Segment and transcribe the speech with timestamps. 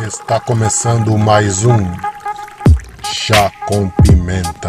[0.00, 1.78] Está começando mais um
[3.02, 4.68] Chá com Pimenta,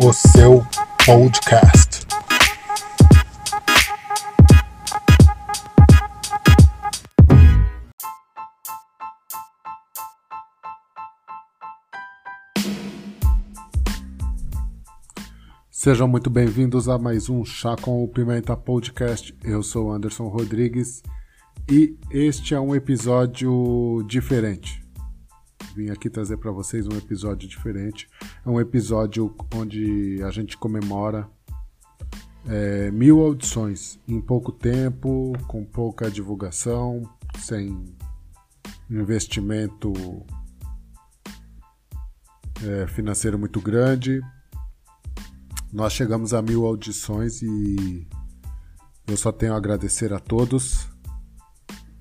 [0.00, 0.64] o seu
[1.04, 2.06] podcast.
[15.68, 19.36] Sejam muito bem-vindos a mais um Chá com Pimenta Podcast.
[19.42, 21.02] Eu sou Anderson Rodrigues
[21.70, 24.84] e este é um episódio diferente.
[25.76, 28.08] Vim aqui trazer para vocês um episódio diferente.
[28.44, 31.30] É um episódio onde a gente comemora
[32.48, 37.94] é, mil audições em pouco tempo, com pouca divulgação, sem
[38.90, 39.92] investimento
[42.64, 44.20] é, financeiro muito grande.
[45.72, 48.08] Nós chegamos a mil audições e
[49.06, 50.89] eu só tenho a agradecer a todos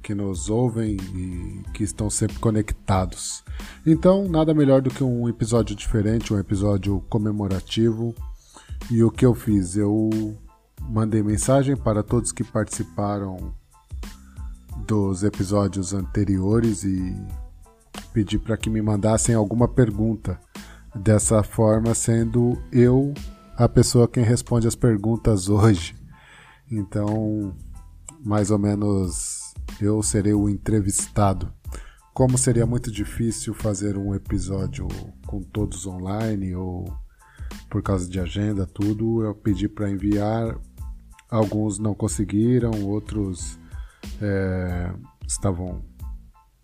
[0.09, 3.43] que nos ouvem e que estão sempre conectados.
[3.85, 8.15] Então, nada melhor do que um episódio diferente, um episódio comemorativo.
[8.89, 9.75] E o que eu fiz?
[9.75, 10.09] Eu
[10.81, 13.53] mandei mensagem para todos que participaram
[14.87, 17.15] dos episódios anteriores e
[18.11, 20.39] pedi para que me mandassem alguma pergunta.
[20.95, 23.13] Dessa forma, sendo eu
[23.55, 25.95] a pessoa quem responde as perguntas hoje.
[26.71, 27.55] Então,
[28.25, 29.38] mais ou menos
[29.85, 31.51] eu serei o entrevistado.
[32.13, 34.87] Como seria muito difícil fazer um episódio
[35.25, 36.85] com todos online ou
[37.69, 40.57] por causa de agenda, tudo, eu pedi para enviar.
[41.29, 43.59] Alguns não conseguiram, outros
[44.21, 44.91] é,
[45.27, 45.83] estavam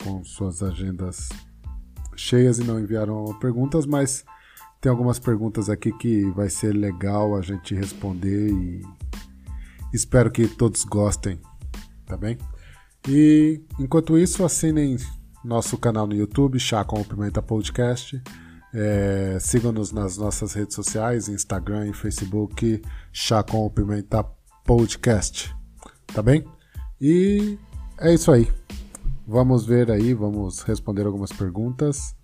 [0.04, 1.30] com suas agendas
[2.16, 4.26] cheias e não enviaram perguntas, mas
[4.82, 8.82] tem algumas perguntas aqui que vai ser legal a gente responder e
[9.94, 11.40] espero que todos gostem,
[12.06, 12.38] tá bem?
[13.08, 14.98] E enquanto isso, assinem
[15.44, 18.22] nosso canal no YouTube, Chá com o Pimenta Podcast.
[18.74, 22.82] É, Sigam-nos nas nossas redes sociais, Instagram e Facebook,
[23.14, 24.26] Chá com o Pimenta
[24.66, 25.56] Podcast.
[26.08, 26.44] Tá bem?
[27.00, 27.58] E
[28.00, 28.52] é isso aí.
[29.28, 32.16] Vamos ver aí, vamos responder algumas perguntas.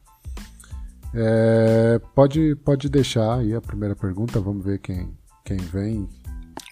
[1.14, 5.16] É, pode, pode deixar aí a primeira pergunta, vamos ver quem,
[5.46, 6.09] quem vem.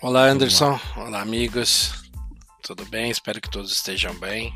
[0.02, 0.80] Olá, Anderson.
[0.96, 1.99] Olá, amigos.
[2.62, 3.10] Tudo bem?
[3.10, 4.54] Espero que todos estejam bem.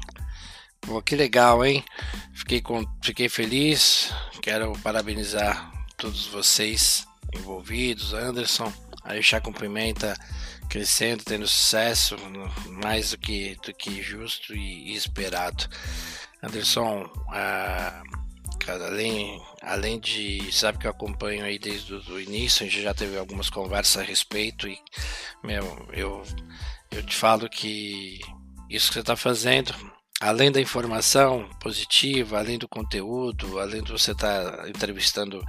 [0.81, 1.83] Pô, que legal, hein?
[2.33, 4.11] Fiquei, com, fiquei feliz.
[4.41, 8.71] Quero parabenizar todos vocês envolvidos, Anderson.
[9.03, 10.15] Aí o Chá Cumprimenta
[10.69, 12.15] crescendo, tendo sucesso,
[12.67, 15.69] mais do que, do que justo e, esperado.
[16.41, 18.03] Anderson, ah,
[18.67, 20.51] além, além de.
[20.51, 24.05] Sabe que eu acompanho aí desde o início, a gente já teve algumas conversas a
[24.05, 24.77] respeito e,
[25.43, 26.23] meu, eu
[26.95, 28.19] eu te falo que
[28.69, 29.73] isso que você está fazendo,
[30.19, 35.43] além da informação positiva, além do conteúdo, além de você estar tá entrevistando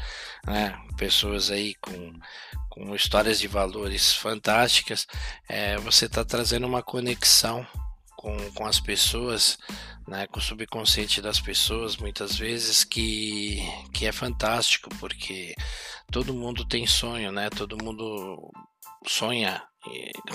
[0.46, 2.12] né, pessoas aí com,
[2.70, 5.06] com histórias de valores fantásticas,
[5.48, 7.66] é, você está trazendo uma conexão
[8.16, 9.58] com, com as pessoas,
[10.08, 13.62] né, com o subconsciente das pessoas, muitas vezes, que,
[13.92, 15.54] que é fantástico, porque
[16.10, 17.50] todo mundo tem sonho, né?
[17.50, 18.50] Todo mundo
[19.06, 19.62] sonha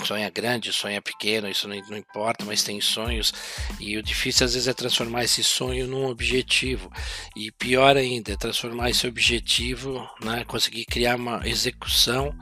[0.04, 3.32] sonha grande, sonha pequeno, isso não, não, importa, mas tem sonhos.
[3.78, 6.90] E o difícil às vezes é transformar esse sonho num objetivo.
[7.36, 12.34] E pior ainda é transformar esse objetivo, né, conseguir criar uma execução,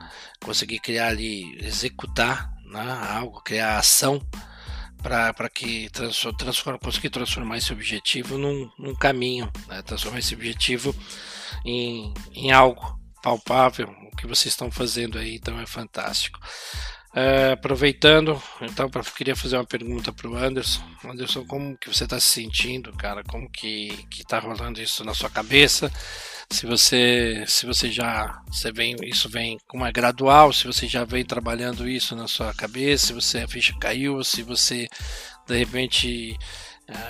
[0.43, 4.21] conseguir criar ali, executar né, algo, criar ação
[5.01, 10.93] para que transform, conseguir transformar esse objetivo num, num caminho, né, transformar esse objetivo
[11.65, 16.39] em, em algo palpável, o que vocês estão fazendo aí, então é fantástico.
[17.15, 20.83] É, aproveitando, então, pra, queria fazer uma pergunta para o Anderson.
[21.03, 23.23] Anderson, como que você está se sentindo, cara?
[23.23, 25.91] Como que, que tá rolando isso na sua cabeça?
[26.51, 31.03] Se você, se você já, você vem, isso vem como é gradual, se você já
[31.03, 34.87] vem trabalhando isso na sua cabeça, se você a ficha caiu, se você
[35.47, 36.37] de repente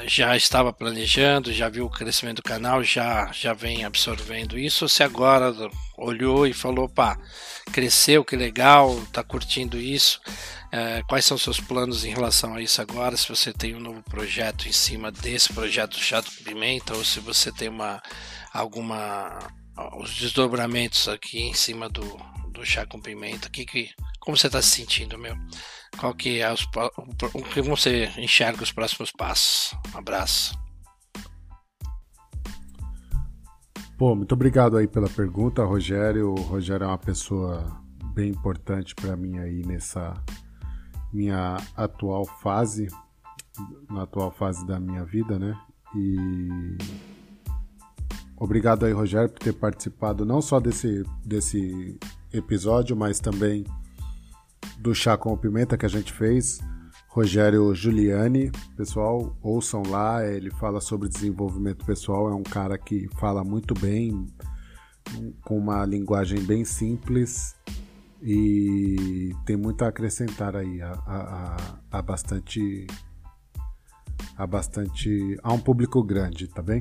[0.05, 4.89] já estava planejando, já viu o crescimento do canal, já, já vem absorvendo isso, ou
[4.89, 5.53] se agora
[5.97, 7.17] olhou e falou, pá,
[7.71, 10.21] cresceu, que legal, tá curtindo isso.
[10.71, 13.17] É, quais são seus planos em relação a isso agora?
[13.17, 17.51] Se você tem um novo projeto em cima desse projeto Chato Pimenta, ou se você
[17.51, 18.01] tem uma
[18.53, 19.39] alguma
[19.97, 22.03] os desdobramentos aqui em cima do,
[22.49, 25.35] do chá com pimenta, que, que, como você está se sentindo, meu?
[25.97, 26.67] Qual que é os,
[27.33, 29.75] o, que você enxerga os próximos passos?
[29.93, 30.57] Um abraço.
[33.97, 36.31] Pô, muito obrigado aí pela pergunta, Rogério.
[36.31, 40.13] O Rogério é uma pessoa bem importante para mim aí nessa
[41.11, 42.87] minha atual fase,
[43.89, 45.53] na atual fase da minha vida, né?
[45.95, 46.77] E
[48.39, 51.97] obrigado aí, Rogério, por ter participado não só desse, desse
[52.33, 53.65] episódio, mas também
[54.79, 56.59] do Chá com Pimenta que a gente fez.
[57.07, 63.43] Rogério Giuliani, pessoal, ouçam lá, ele fala sobre desenvolvimento pessoal, é um cara que fala
[63.43, 64.27] muito bem,
[65.43, 67.55] com uma linguagem bem simples
[68.21, 71.57] e tem muito a acrescentar aí a,
[71.91, 72.85] a, bastante
[74.39, 76.79] a bastante a um público grande, tá bem?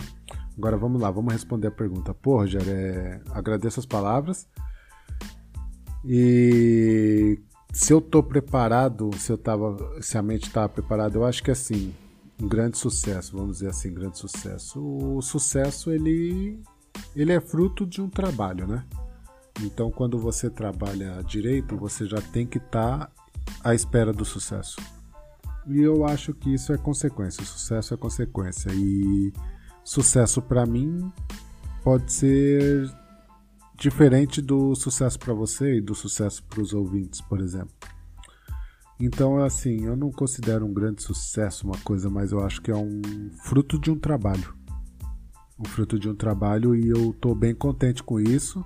[0.56, 2.14] Agora vamos lá, vamos responder a pergunta.
[2.14, 4.48] Pô, Rogério, é, agradeço as palavras
[6.04, 7.36] e
[7.72, 11.50] se eu tô preparado, se eu tava, se a mente estava preparada, eu acho que
[11.50, 11.92] assim,
[12.40, 14.80] um grande sucesso, vamos dizer assim, grande sucesso.
[14.80, 16.62] O sucesso ele
[17.16, 18.84] ele é fruto de um trabalho, né?
[19.62, 23.12] Então, quando você trabalha direito, você já tem que estar tá
[23.64, 24.76] à espera do sucesso.
[25.68, 28.70] E eu acho que isso é consequência, sucesso é consequência.
[28.74, 29.32] E
[29.84, 31.12] sucesso para mim
[31.82, 32.90] pode ser
[33.78, 37.74] diferente do sucesso para você e do sucesso para os ouvintes, por exemplo.
[39.00, 42.76] Então, assim, eu não considero um grande sucesso uma coisa, mas eu acho que é
[42.76, 43.00] um
[43.44, 44.56] fruto de um trabalho.
[45.58, 48.64] Um fruto de um trabalho e eu estou bem contente com isso.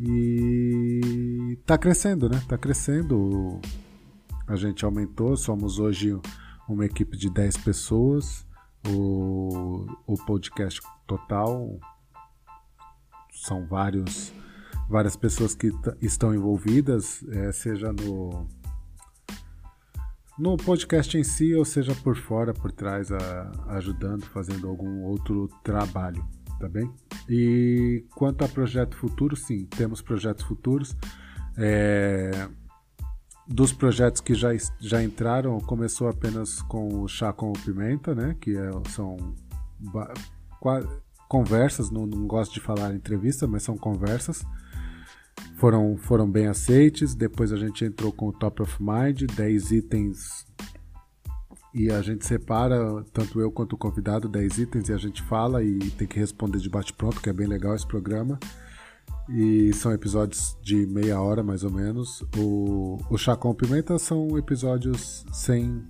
[0.00, 2.42] E tá crescendo, né?
[2.48, 3.60] Tá crescendo.
[4.46, 6.18] A gente aumentou, somos hoje
[6.68, 8.46] uma equipe de 10 pessoas.
[8.88, 11.78] O, o podcast total
[13.32, 14.32] são vários,
[14.88, 18.46] várias pessoas que estão envolvidas, é, seja no,
[20.38, 25.48] no podcast em si, ou seja por fora, por trás, a, ajudando, fazendo algum outro
[25.62, 26.22] trabalho
[26.58, 26.90] tá bem?
[27.28, 30.96] E quanto a projeto futuro, sim, temos projetos futuros.
[31.56, 32.48] É,
[33.46, 34.50] dos projetos que já,
[34.80, 38.36] já entraram, começou apenas com o Chá com Pimenta, né?
[38.40, 39.16] Que é, são
[41.28, 44.42] conversas, não, não gosto de falar entrevista, mas são conversas.
[45.56, 47.14] Foram, foram bem aceites.
[47.14, 50.46] Depois a gente entrou com o Top of Mind, 10 itens
[51.74, 55.62] e a gente separa, tanto eu quanto o convidado, 10 itens e a gente fala
[55.64, 58.38] e tem que responder de bate-pronto, que é bem legal esse programa.
[59.28, 62.22] E são episódios de meia hora mais ou menos.
[62.36, 65.82] O, o Chá com Pimenta são episódios sem,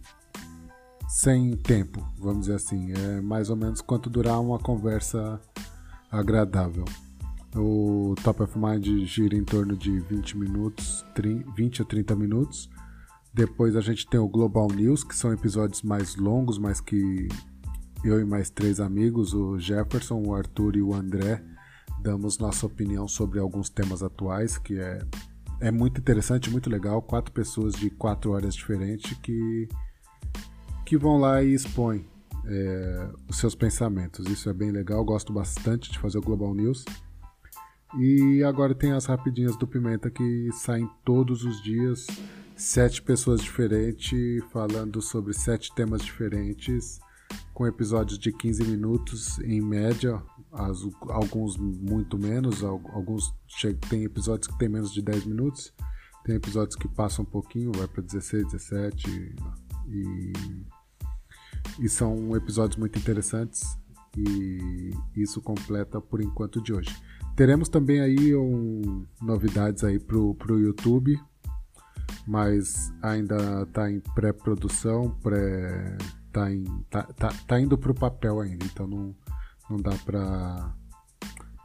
[1.08, 2.92] sem tempo, vamos dizer assim.
[2.92, 5.40] É mais ou menos quanto durar uma conversa
[6.10, 6.84] agradável.
[7.56, 12.70] O Top of Mind gira em torno de 20 minutos, 30, 20 a 30 minutos.
[13.32, 17.28] Depois a gente tem o Global News, que são episódios mais longos, mas que
[18.04, 21.42] eu e mais três amigos, o Jefferson, o Arthur e o André,
[22.04, 24.98] damos nossa opinião sobre alguns temas atuais, que é,
[25.58, 27.00] é muito interessante, muito legal.
[27.00, 29.66] Quatro pessoas de quatro áreas diferentes que,
[30.84, 32.06] que vão lá e expõem
[32.44, 34.26] é, os seus pensamentos.
[34.28, 36.84] Isso é bem legal, gosto bastante de fazer o Global News.
[37.98, 42.06] E agora tem as rapidinhas do Pimenta que saem todos os dias
[42.54, 47.00] sete pessoas diferentes falando sobre sete temas diferentes,
[47.52, 50.20] com episódios de 15 minutos em média,
[50.52, 50.78] as,
[51.08, 53.34] alguns muito menos, alguns
[53.88, 55.72] tem episódios que tem menos de 10 minutos,
[56.24, 59.36] tem episódios que passam um pouquinho, vai para 16, 17
[59.88, 60.32] e,
[61.80, 63.78] e são episódios muito interessantes
[64.16, 66.94] e isso completa por enquanto de hoje.
[67.36, 71.18] Teremos também aí um, novidades aí pro, pro YouTube,
[72.26, 75.98] mas ainda está em pré-produção, pré,
[76.34, 79.14] tá, em, tá, tá, tá indo para o papel ainda, então não,
[79.70, 80.74] não dá para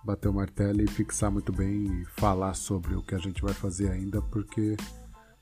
[0.05, 3.53] bater o martelo e fixar muito bem e falar sobre o que a gente vai
[3.53, 4.77] fazer ainda, porque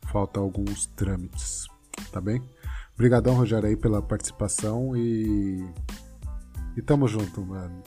[0.03, 1.67] falta alguns trâmites,
[2.11, 2.41] tá bem?
[2.95, 5.69] Obrigadão, Rogério, aí pela participação e
[6.75, 7.83] e tamo junto, mano.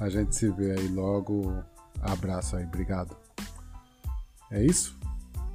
[0.00, 1.52] A gente se vê aí logo.
[2.00, 3.16] Abraço aí, obrigado.
[4.50, 4.96] É isso?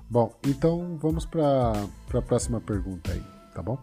[0.10, 1.72] Bom, então vamos para
[2.14, 3.24] a próxima pergunta aí,
[3.54, 3.78] tá bom?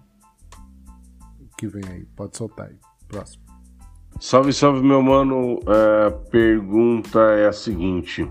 [1.56, 2.04] Que vem aí?
[2.16, 2.76] Pode soltar aí.
[3.08, 3.42] Próximo.
[4.20, 5.60] Salve, salve, meu mano.
[5.66, 8.30] A pergunta é a seguinte: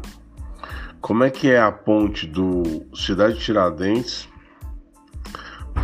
[1.02, 2.64] Como é que é a ponte do
[2.96, 4.30] Cidade Tiradentes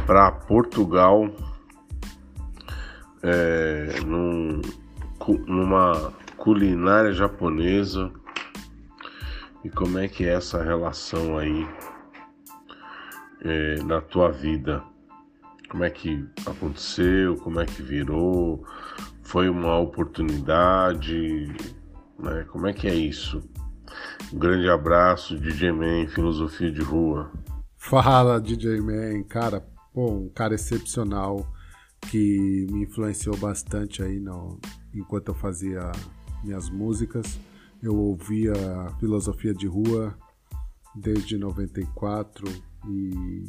[0.05, 1.29] para Portugal
[3.23, 4.61] é, num,
[5.47, 8.11] numa culinária japonesa?
[9.63, 11.67] E como é que é essa relação aí
[13.43, 14.90] é, na tua vida?
[15.71, 17.37] Como é que aconteceu?
[17.37, 18.61] Como é que virou?
[19.23, 21.47] Foi uma oportunidade?
[22.19, 22.43] Né?
[22.51, 23.41] Como é que é isso?
[24.33, 27.31] Um grande abraço, DJ Man, Filosofia de Rua.
[27.77, 31.49] Fala, DJ Man, cara, pô, um cara excepcional
[32.09, 34.59] que me influenciou bastante aí no,
[34.93, 35.89] enquanto eu fazia
[36.43, 37.39] minhas músicas.
[37.81, 38.53] Eu ouvia
[38.99, 40.13] filosofia de rua
[40.93, 42.45] desde 94
[42.89, 43.45] e,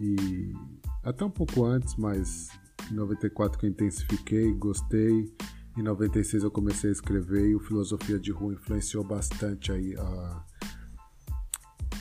[0.00, 0.52] e
[1.02, 2.48] até um pouco antes, mas
[2.90, 5.32] em 94 que eu intensifiquei, gostei.
[5.76, 10.44] Em 96 eu comecei a escrever e o Filosofia de Rua influenciou bastante aí a,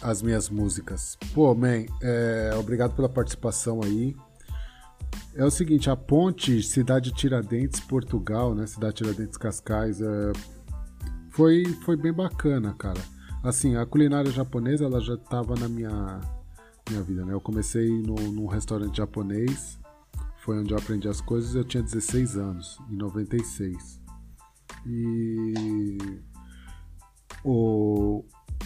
[0.01, 1.17] as minhas músicas.
[1.33, 4.15] Pô, man, é, obrigado pela participação aí.
[5.33, 8.67] É o seguinte, a ponte Cidade Tiradentes, Portugal, né?
[8.67, 10.31] Cidade Tiradentes Cascais, é,
[11.29, 12.99] foi, foi bem bacana, cara.
[13.41, 16.19] Assim, a culinária japonesa, ela já estava na minha,
[16.91, 17.33] minha vida, né?
[17.33, 19.79] Eu comecei no, num restaurante japonês,
[20.43, 24.01] foi onde eu aprendi as coisas, eu tinha 16 anos, em 96.
[24.85, 25.97] E
[27.43, 28.23] o,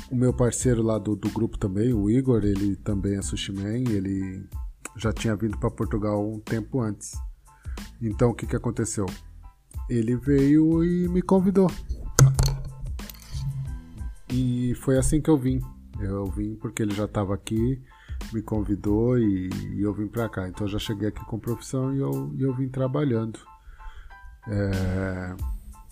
[0.09, 3.89] o meu parceiro lá do, do grupo também, o Igor, ele também é sushi man,
[3.89, 4.47] ele
[4.95, 7.13] já tinha vindo para Portugal um tempo antes.
[8.01, 9.05] Então o que, que aconteceu?
[9.89, 11.69] Ele veio e me convidou.
[14.29, 15.61] E foi assim que eu vim.
[15.99, 17.81] Eu vim porque ele já estava aqui,
[18.33, 20.47] me convidou e, e eu vim para cá.
[20.47, 23.39] Então eu já cheguei aqui com profissão e eu, e eu vim trabalhando.
[24.47, 25.35] É...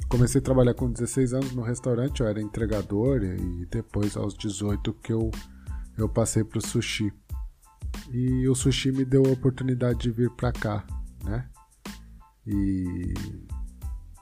[0.09, 4.93] Comecei a trabalhar com 16 anos no restaurante, eu era entregador e depois aos 18
[4.95, 5.31] que eu,
[5.97, 7.11] eu passei para o sushi.
[8.11, 10.85] E o sushi me deu a oportunidade de vir para cá,
[11.23, 11.49] né?
[12.45, 13.13] E,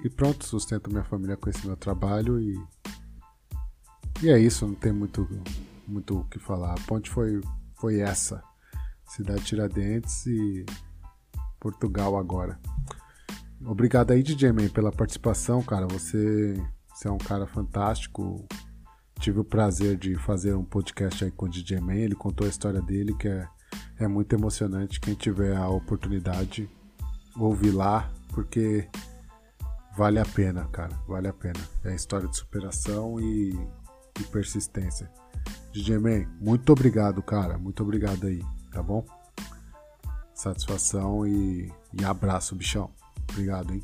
[0.03, 2.55] e pronto, sustento minha família com esse meu trabalho e,
[4.21, 5.27] e é isso, não tem muito
[5.91, 6.73] muito o que falar.
[6.73, 7.41] A ponte foi,
[7.81, 8.43] foi essa.
[9.03, 10.65] Cidade Tiradentes e
[11.59, 12.57] Portugal agora.
[13.65, 15.87] Obrigado aí, DJ Man, pela participação, cara.
[15.87, 16.53] Você,
[16.93, 18.47] você é um cara fantástico.
[19.19, 21.95] Tive o prazer de fazer um podcast aí com o DJ Man.
[21.95, 23.47] Ele contou a história dele, que é
[24.03, 24.99] é muito emocionante.
[24.99, 26.69] Quem tiver a oportunidade,
[27.37, 28.87] ouvir lá, porque
[29.95, 30.95] vale a pena, cara.
[31.07, 31.59] Vale a pena.
[31.83, 33.51] É história de superação e,
[34.19, 35.11] e persistência.
[35.73, 37.57] DJ Man, muito obrigado, cara.
[37.57, 39.05] Muito obrigado aí, tá bom?
[40.33, 42.89] Satisfação e, e abraço, bichão.
[43.31, 43.83] Obrigado, hein?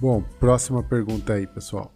[0.00, 1.92] Bom, próxima pergunta aí, pessoal.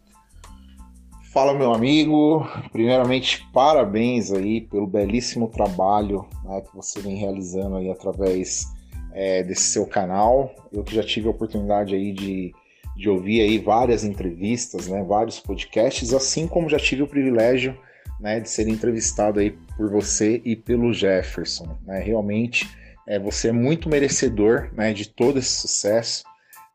[1.33, 2.47] Fala, meu amigo.
[2.71, 8.67] Primeiramente, parabéns aí pelo belíssimo trabalho né, que você vem realizando aí através
[9.13, 10.55] é, desse seu canal.
[10.71, 12.53] Eu que já tive a oportunidade aí de,
[12.97, 17.77] de ouvir aí várias entrevistas, né, vários podcasts, assim como já tive o privilégio
[18.21, 21.77] né, de ser entrevistado aí por você e pelo Jefferson.
[21.85, 22.01] Né?
[22.01, 22.69] Realmente,
[23.07, 26.25] é, você é muito merecedor né, de todo esse sucesso.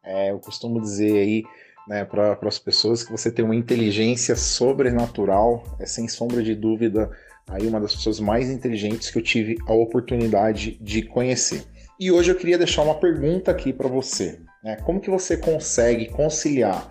[0.03, 1.43] É, eu costumo dizer aí
[1.87, 7.09] né, para as pessoas que você tem uma inteligência sobrenatural, é sem sombra de dúvida
[7.47, 11.63] aí uma das pessoas mais inteligentes que eu tive a oportunidade de conhecer.
[11.99, 14.39] E hoje eu queria deixar uma pergunta aqui para você.
[14.63, 14.77] Né?
[14.77, 16.89] Como que você consegue conciliar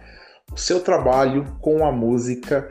[0.53, 2.71] o seu trabalho com a música,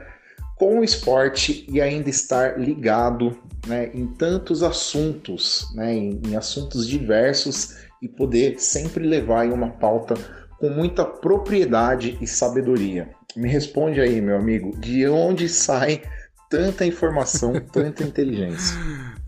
[0.55, 6.87] com o esporte e ainda estar ligado né, em tantos assuntos, né, em, em assuntos
[6.87, 10.13] diversos e poder sempre levar em uma pauta
[10.59, 13.09] com muita propriedade e sabedoria.
[13.35, 16.03] Me responde aí, meu amigo, de onde sai
[16.49, 18.77] tanta informação, tanta inteligência?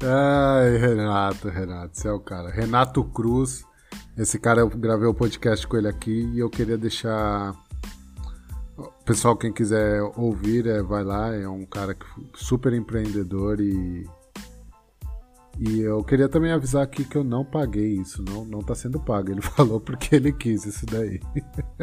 [0.02, 2.50] Ai, Renato, Renato, você é o cara.
[2.50, 3.66] Renato Cruz,
[4.18, 7.54] esse cara eu gravei o um podcast com ele aqui e eu queria deixar.
[9.04, 11.98] Pessoal, quem quiser ouvir, é, vai lá, é um cara
[12.34, 14.08] super empreendedor e
[15.60, 18.98] e eu queria também avisar aqui que eu não paguei isso, não, não tá sendo
[18.98, 19.30] pago.
[19.30, 21.20] Ele falou porque ele quis isso daí.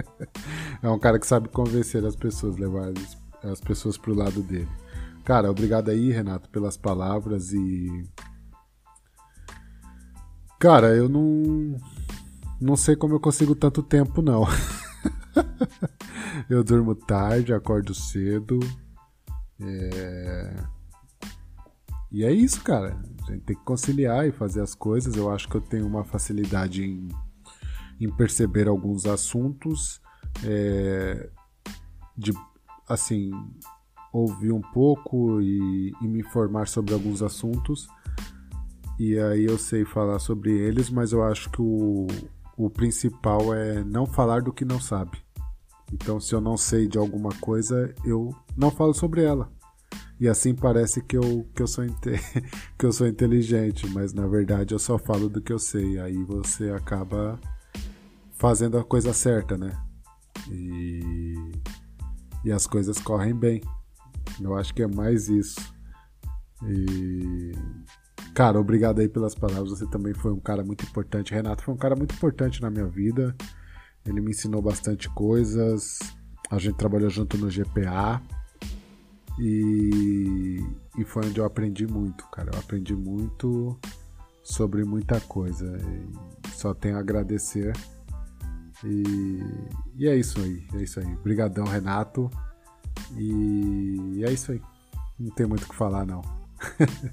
[0.83, 2.91] é um cara que sabe convencer as pessoas, levar
[3.43, 4.69] as pessoas pro lado dele.
[5.27, 8.09] Cara, obrigado aí, Renato, pelas palavras e.
[10.57, 11.77] Cara, eu não.
[12.61, 14.45] Não sei como eu consigo tanto tempo, não.
[16.49, 18.61] eu durmo tarde, acordo cedo.
[19.61, 20.65] É...
[22.13, 22.97] E é isso, cara.
[23.27, 25.17] A gente tem que conciliar e fazer as coisas.
[25.17, 27.09] Eu acho que eu tenho uma facilidade em,
[28.01, 30.01] em perceber alguns assuntos,
[30.45, 31.29] é,
[32.17, 32.33] de
[32.89, 33.33] assim
[34.17, 37.87] ouvir um pouco e, e me informar sobre alguns assuntos.
[38.99, 42.07] E aí eu sei falar sobre eles, mas eu acho que o,
[42.57, 45.19] o principal é não falar do que não sabe.
[45.93, 49.53] Então, se eu não sei de alguma coisa, eu não falo sobre ela.
[50.19, 51.85] E assim parece que eu, que eu, sou,
[52.79, 56.01] que eu sou inteligente, mas na verdade eu só falo do que eu sei.
[56.01, 57.39] Aí você acaba
[58.33, 59.79] fazendo a coisa certa, né?
[60.51, 61.35] E,
[62.47, 63.61] e as coisas correm bem.
[64.41, 65.61] Eu acho que é mais isso.
[66.65, 67.53] E
[68.35, 69.71] cara, obrigado aí pelas palavras.
[69.71, 71.33] Você também foi um cara muito importante.
[71.33, 73.35] Renato foi um cara muito importante na minha vida.
[74.05, 75.99] Ele me ensinou bastante coisas.
[76.51, 78.23] A gente trabalhou junto no GPA.
[79.39, 80.61] E,
[80.99, 82.51] e foi onde eu aprendi muito, cara.
[82.53, 83.79] Eu aprendi muito
[84.43, 85.77] sobre muita coisa.
[86.45, 87.73] E só tenho a agradecer.
[88.85, 89.43] E,
[89.97, 91.15] e é isso aí, é isso aí.
[91.17, 92.31] Obrigadão, Renato.
[93.17, 94.61] E é isso aí.
[95.19, 96.23] Não tem muito o que falar, não.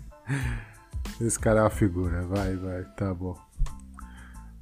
[1.22, 2.24] Esse cara é uma figura.
[2.24, 3.38] Vai, vai, tá bom.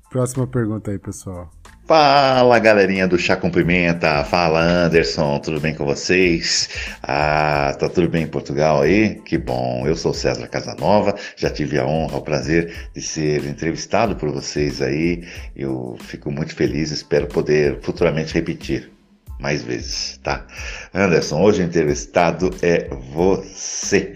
[0.10, 1.50] Próxima pergunta aí, pessoal.
[1.88, 6.70] Fala galerinha do Chá Cumprimenta, fala Anderson, tudo bem com vocês?
[7.04, 9.16] Ah, tá tudo bem em Portugal aí?
[9.16, 14.16] Que bom, eu sou César Casanova, já tive a honra, o prazer de ser entrevistado
[14.16, 18.90] por vocês aí, eu fico muito feliz, espero poder futuramente repetir
[19.41, 20.45] mais vezes, tá?
[20.93, 24.13] Anderson, hoje o entrevistado é você.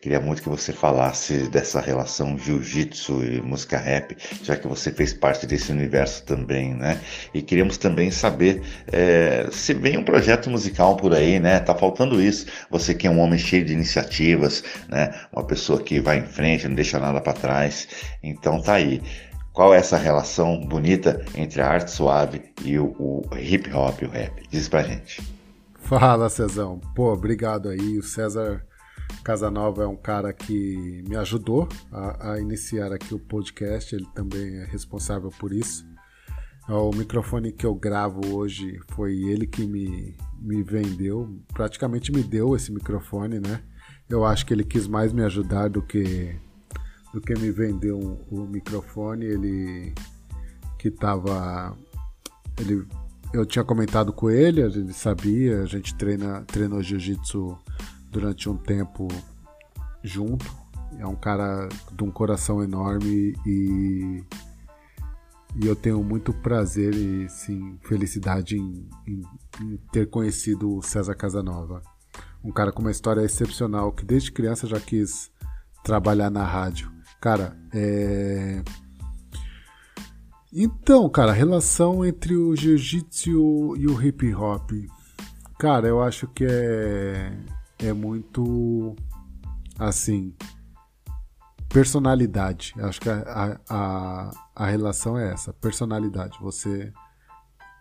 [0.00, 5.12] Queria muito que você falasse dessa relação jiu-jitsu e música rap, já que você fez
[5.12, 7.00] parte desse universo também, né?
[7.34, 11.58] E queríamos também saber é, se vem um projeto musical por aí, né?
[11.58, 12.46] Tá faltando isso.
[12.70, 15.12] Você que é um homem cheio de iniciativas, né?
[15.32, 17.88] Uma pessoa que vai em frente, não deixa nada para trás.
[18.22, 19.02] Então tá aí.
[19.58, 24.08] Qual é essa relação bonita entre a arte suave e o, o hip hop, o
[24.08, 24.48] rap?
[24.48, 25.20] Diz pra gente.
[25.80, 26.80] Fala, Cezão.
[26.94, 27.98] Pô, obrigado aí.
[27.98, 28.64] O César
[29.24, 34.58] Casanova é um cara que me ajudou a, a, iniciar aqui o podcast, ele também
[34.60, 35.84] é responsável por isso.
[36.68, 42.54] O microfone que eu gravo hoje foi ele que me, me vendeu, praticamente me deu
[42.54, 43.60] esse microfone, né?
[44.08, 46.38] Eu acho que ele quis mais me ajudar do que
[47.12, 47.98] do que me vendeu
[48.30, 49.24] o microfone.
[49.26, 49.94] Ele
[50.78, 51.76] que tava
[52.58, 52.86] ele
[53.32, 57.58] eu tinha comentado com ele, ele sabia, a gente treina treinou jiu-jitsu
[58.10, 59.08] durante um tempo
[60.02, 60.46] junto.
[60.98, 64.24] É um cara de um coração enorme e,
[65.56, 69.22] e eu tenho muito prazer e sim, felicidade em, em,
[69.60, 71.82] em ter conhecido o César Casanova.
[72.42, 75.30] Um cara com uma história excepcional que desde criança já quis
[75.84, 76.90] trabalhar na rádio.
[77.20, 78.62] Cara, é.
[80.52, 84.70] Então, cara, a relação entre o jiu-jitsu e o hip hop.
[85.58, 87.32] Cara, eu acho que é
[87.78, 88.96] é muito
[89.78, 90.34] assim
[91.68, 92.74] personalidade.
[92.78, 96.36] Acho que a, a, a relação é essa, personalidade.
[96.40, 96.92] Você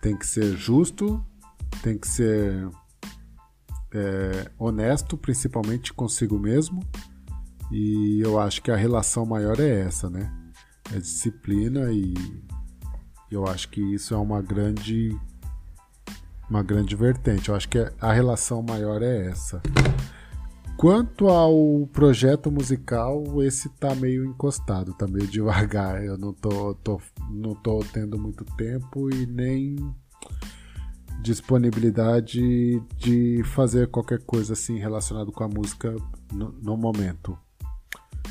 [0.02, 1.26] tem que ser justo,
[1.82, 2.70] tem que ser
[3.94, 6.84] é, honesto, principalmente consigo mesmo.
[7.72, 10.32] E eu acho que a relação maior é essa, né?
[10.94, 12.14] É disciplina e
[13.30, 15.18] eu acho que isso é uma grande
[16.50, 17.50] uma grande vertente.
[17.50, 19.62] Eu acho que a relação maior é essa.
[20.78, 26.04] Quanto ao projeto musical, esse tá meio encostado, tá meio devagar.
[26.04, 27.02] Eu não tô, tô,
[27.32, 29.76] não tô tendo muito tempo e nem
[31.22, 35.94] disponibilidade de fazer qualquer coisa assim relacionado com a música
[36.32, 37.38] no, no momento.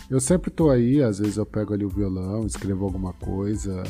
[0.08, 3.82] Eu sempre tô aí, às vezes eu pego ali o violão, escrevo alguma coisa,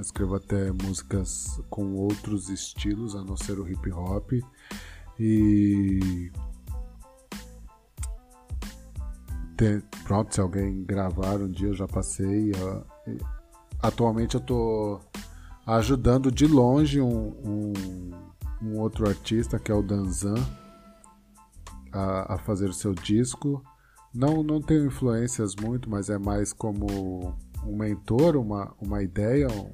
[0.00, 4.32] escrevo até músicas com outros estilos, a não ser o hip hop.
[5.18, 6.32] E.
[10.04, 12.50] Pronto, se alguém gravar um dia eu já passei.
[13.80, 14.98] atualmente eu tô
[15.66, 17.72] ajudando de longe um, um,
[18.62, 20.34] um outro artista que é o Danzan
[21.92, 23.62] a, a, fazer o seu disco.
[24.12, 29.70] Não, não tenho influências muito, mas é mais como um mentor, uma, uma ideia, um,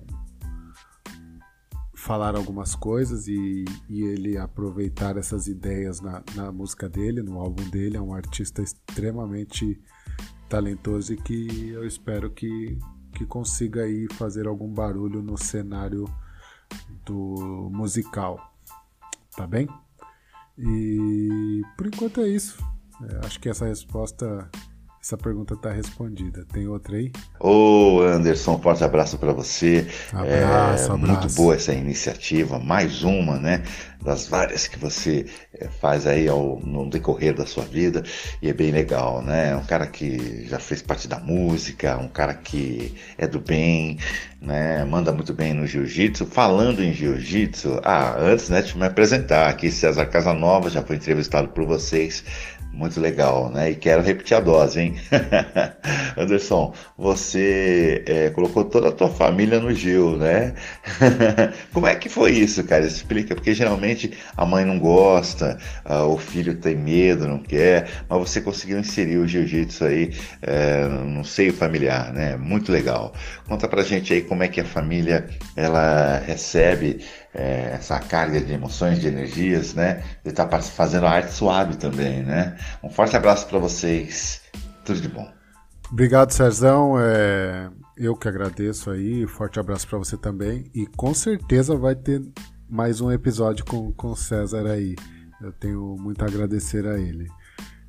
[1.95, 7.69] falar algumas coisas e, e, ele aproveitar essas ideias na, na música dele, no álbum
[7.71, 7.97] dele.
[7.97, 9.81] É um artista extremamente
[10.49, 12.79] talentoso e que eu espero que,
[13.13, 16.05] que consiga aí fazer algum barulho no cenário
[17.05, 18.55] do musical.
[19.35, 19.67] Tá bem?
[20.59, 22.76] E por enquanto é isso.
[23.03, 24.49] É, acho que essa resposta
[25.07, 26.45] essa pergunta está respondida.
[26.53, 27.13] Tem outra aí?
[27.39, 29.87] Ô Anderson, forte abraço para você.
[30.13, 30.99] Abraço, é, abraço.
[30.99, 33.63] Muito boa essa iniciativa, mais uma, né?
[34.03, 38.03] Das várias que você é, faz aí ao, no decorrer da sua vida
[38.43, 39.55] e é bem legal, né?
[39.55, 43.99] Um cara que já fez parte da música, um cara que é do bem,
[44.41, 44.85] né?
[44.85, 46.27] Manda muito bem no jiu-jitsu.
[46.27, 51.47] Falando em jiu-jitsu, ah, antes né, de me apresentar aqui, César Casanova já foi entrevistado
[51.49, 52.25] por vocês
[52.77, 53.71] Muito legal, né?
[53.71, 54.97] E quero repetir a dose, hein?
[56.15, 60.53] Anderson, você é, colocou toda a tua família no Gil, né?
[61.73, 62.85] Como é que foi isso, cara?
[62.85, 65.59] Explica, porque geralmente a mãe não gosta,
[66.07, 71.25] o filho tem medo, não quer, mas você conseguiu inserir o jiu-jitsu aí é, no
[71.25, 72.37] seio familiar, né?
[72.37, 73.15] Muito legal.
[73.49, 77.01] Conta pra gente aí como é que a família ela recebe
[77.37, 80.03] é, essa carga de emoções, de energias, né?
[80.25, 82.57] De estar tá fazendo a arte suave também, né?
[82.83, 84.41] Um forte abraço para vocês.
[84.85, 85.31] Tudo de bom.
[85.93, 86.99] Obrigado, Cerzão.
[86.99, 89.27] É, eu que agradeço aí.
[89.27, 90.71] Forte abraço para você também.
[90.75, 92.23] E com certeza vai ter
[92.69, 94.97] mais um episódio com, com o César aí.
[95.43, 97.29] Eu tenho muito a agradecer a ele.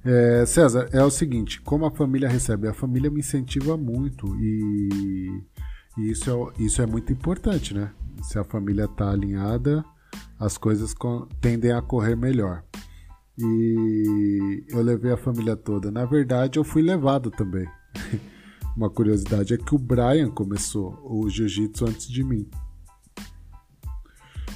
[0.04, 2.68] É, César, é o seguinte: como a família recebe?
[2.68, 5.42] A família me incentiva muito e,
[5.98, 7.92] e isso, é, isso é muito importante, né?
[8.24, 9.84] Se a família está alinhada,
[10.40, 10.94] as coisas
[11.42, 12.64] tendem a correr melhor.
[13.38, 15.92] E eu levei a família toda.
[15.92, 17.68] Na verdade, eu fui levado também.
[18.76, 22.48] Uma curiosidade é que o Brian começou o jiu-jitsu antes de mim.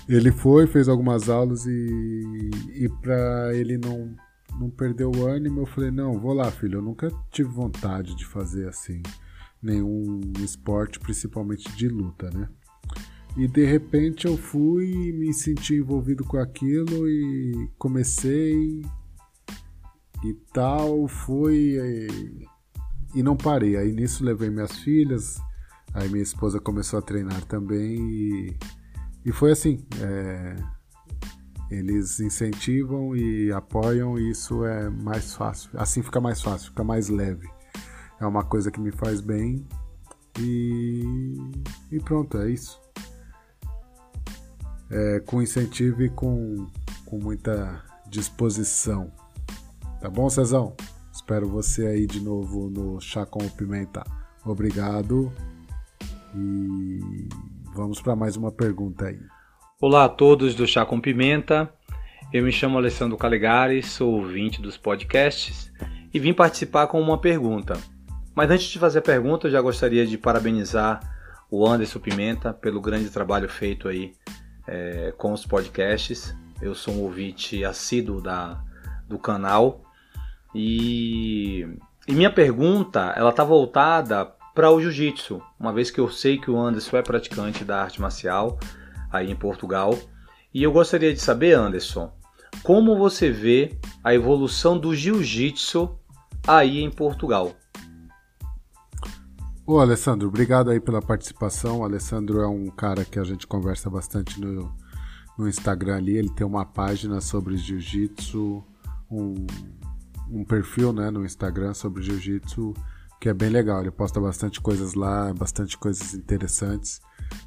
[0.08, 4.16] Ele foi, fez algumas aulas e, e para ele não,
[4.60, 6.80] não perder o ânimo, eu falei: Não, vou lá, filho.
[6.80, 9.02] Eu nunca tive vontade de fazer assim,
[9.62, 12.50] nenhum esporte, principalmente de luta, né?
[13.38, 18.84] E de repente eu fui e me senti envolvido com aquilo e comecei
[20.24, 22.46] e tal, fui e,
[23.16, 23.78] e não parei.
[23.78, 25.40] Aí nisso levei minhas filhas,
[25.94, 28.58] aí minha esposa começou a treinar também e,
[29.26, 29.86] e foi assim.
[30.02, 30.56] É,
[31.70, 35.70] eles incentivam e apoiam e isso é mais fácil.
[35.76, 37.48] Assim fica mais fácil, fica mais leve.
[38.20, 39.66] É uma coisa que me faz bem
[40.38, 41.38] e,
[41.90, 42.81] e pronto, é isso
[44.92, 46.68] é, com incentivo e com,
[47.06, 49.12] com muita disposição.
[50.02, 50.76] Tá bom, Cezão?
[51.14, 54.04] Espero você aí de novo no Chá com Pimenta.
[54.46, 55.32] Obrigado
[56.36, 57.30] e
[57.74, 59.20] vamos para mais uma pergunta aí.
[59.80, 61.72] Olá a todos do Chá com Pimenta.
[62.34, 65.72] Eu me chamo Alessandro Calegari, sou ouvinte dos podcasts
[66.14, 67.80] e vim participar com uma pergunta.
[68.36, 71.00] Mas antes de fazer a pergunta, eu já gostaria de parabenizar
[71.50, 74.14] o Anderson Pimenta pelo grande trabalho feito aí
[74.72, 76.34] é, com os podcasts.
[76.62, 78.64] Eu sou um ouvinte assíduo da,
[79.08, 79.82] do canal
[80.56, 81.68] e,
[82.08, 86.50] e minha pergunta ela está voltada para o jiu-jitsu, uma vez que eu sei que
[86.50, 88.58] o Anderson é praticante da arte marcial
[89.12, 89.98] aí em Portugal.
[90.54, 92.12] E eu gostaria de saber, Anderson,
[92.64, 95.98] como você vê a evolução do jiu-jitsu
[96.48, 97.54] aí em Portugal?
[99.66, 101.80] Ô Alessandro, obrigado aí pela participação.
[101.80, 104.74] O Alessandro é um cara que a gente conversa bastante no,
[105.38, 106.18] no Instagram ali.
[106.18, 108.64] Ele tem uma página sobre jiu-jitsu,
[109.10, 109.46] um,
[110.30, 112.74] um perfil né, no Instagram sobre jiu-jitsu
[113.22, 113.82] que é bem legal.
[113.82, 117.00] Ele posta bastante coisas lá, bastante coisas interessantes.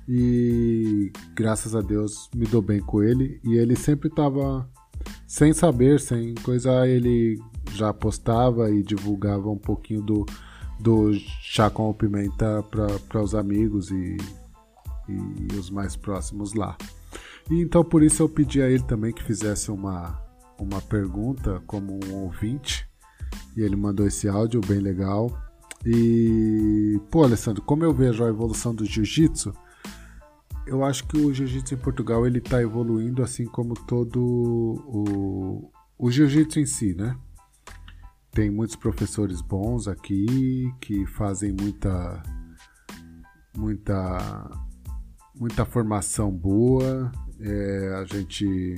[0.08, 3.40] E graças a Deus me dou bem com ele.
[3.42, 4.70] E ele sempre estava
[5.26, 10.24] sem saber, sem coisa, ele já postava e divulgava um pouquinho do
[10.78, 12.62] do chá com pimenta
[13.08, 14.16] para os amigos e,
[15.08, 16.76] e os mais próximos lá.
[17.50, 20.20] E então por isso eu pedi a ele também que fizesse uma,
[20.58, 22.88] uma pergunta como um ouvinte.
[23.56, 25.30] E ele mandou esse áudio bem legal.
[25.84, 29.52] E, pô, Alessandro, como eu vejo a evolução do jiu-jitsu,
[30.66, 36.10] eu acho que o jiu-jitsu em Portugal ele está evoluindo assim como todo o, o
[36.10, 37.16] jiu-jitsu em si, né?
[38.34, 42.20] Tem muitos professores bons aqui que fazem muita
[43.56, 44.50] muita
[45.38, 47.12] muita formação boa.
[47.40, 48.74] É, a gente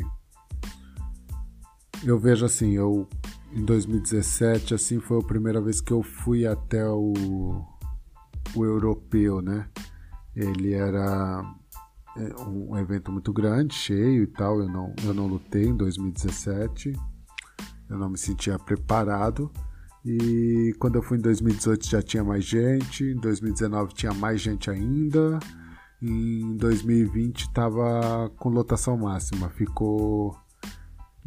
[2.04, 3.08] eu vejo assim, eu
[3.50, 7.14] em 2017 assim foi a primeira vez que eu fui até o
[8.54, 9.70] o europeu, né?
[10.34, 11.42] Ele era
[12.14, 14.60] é, um evento muito grande, cheio e tal.
[14.60, 16.92] Eu não, eu não lutei em 2017
[17.88, 19.50] eu não me sentia preparado.
[20.04, 24.70] E quando eu fui em 2018 já tinha mais gente, em 2019 tinha mais gente
[24.70, 25.40] ainda,
[26.00, 30.36] em 2020 estava com lotação máxima, ficou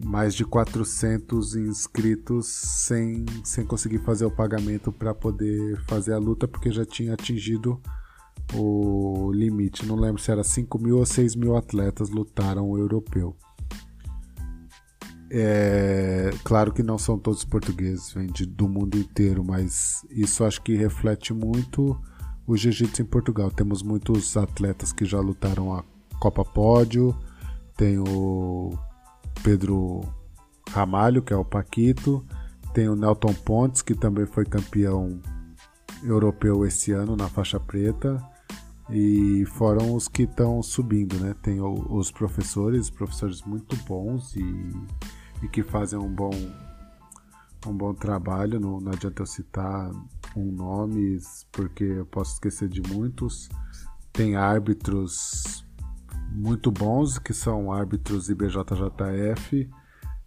[0.01, 6.47] mais de 400 inscritos sem, sem conseguir fazer o pagamento para poder fazer a luta,
[6.47, 7.81] porque já tinha atingido
[8.53, 9.85] o limite.
[9.85, 13.35] Não lembro se era 5 mil ou 6 mil atletas lutaram o europeu.
[15.31, 20.61] É, claro que não são todos portugueses, vêm de, do mundo inteiro, mas isso acho
[20.61, 21.99] que reflete muito
[22.47, 23.51] o jiu-jitsu em Portugal.
[23.51, 25.83] Temos muitos atletas que já lutaram a
[26.19, 27.15] Copa Pódio,
[27.77, 28.71] tem o
[29.43, 30.01] Pedro
[30.71, 32.25] Ramalho, que é o Paquito,
[32.73, 35.19] tem o Nelton Pontes, que também foi campeão
[36.03, 38.19] europeu esse ano na faixa preta.
[38.91, 41.35] E foram os que estão subindo, né?
[41.43, 44.73] Tem os professores, professores muito bons e,
[45.41, 46.31] e que fazem um bom,
[47.65, 48.59] um bom trabalho.
[48.59, 49.91] Não, não adianta eu citar
[50.35, 51.19] um nome,
[51.51, 53.49] porque eu posso esquecer de muitos.
[54.11, 55.65] Tem árbitros
[56.31, 59.69] muito bons, que são árbitros IBJJF,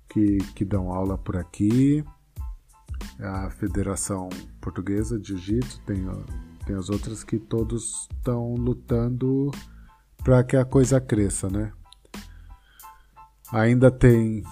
[0.08, 2.04] que, que dão aula por aqui.
[3.20, 4.28] A Federação
[4.60, 6.06] Portuguesa de Jiu-Jitsu tem
[6.64, 9.50] tem as outras que todos estão lutando
[10.22, 11.72] para que a coisa cresça, né?
[13.52, 14.44] Ainda tem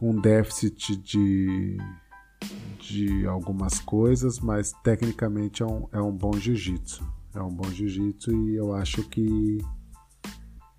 [0.00, 1.76] um déficit de,
[2.78, 7.06] de algumas coisas, mas tecnicamente é um, é um bom jiu-jitsu.
[7.34, 9.58] É um bom jiu-jitsu e eu acho que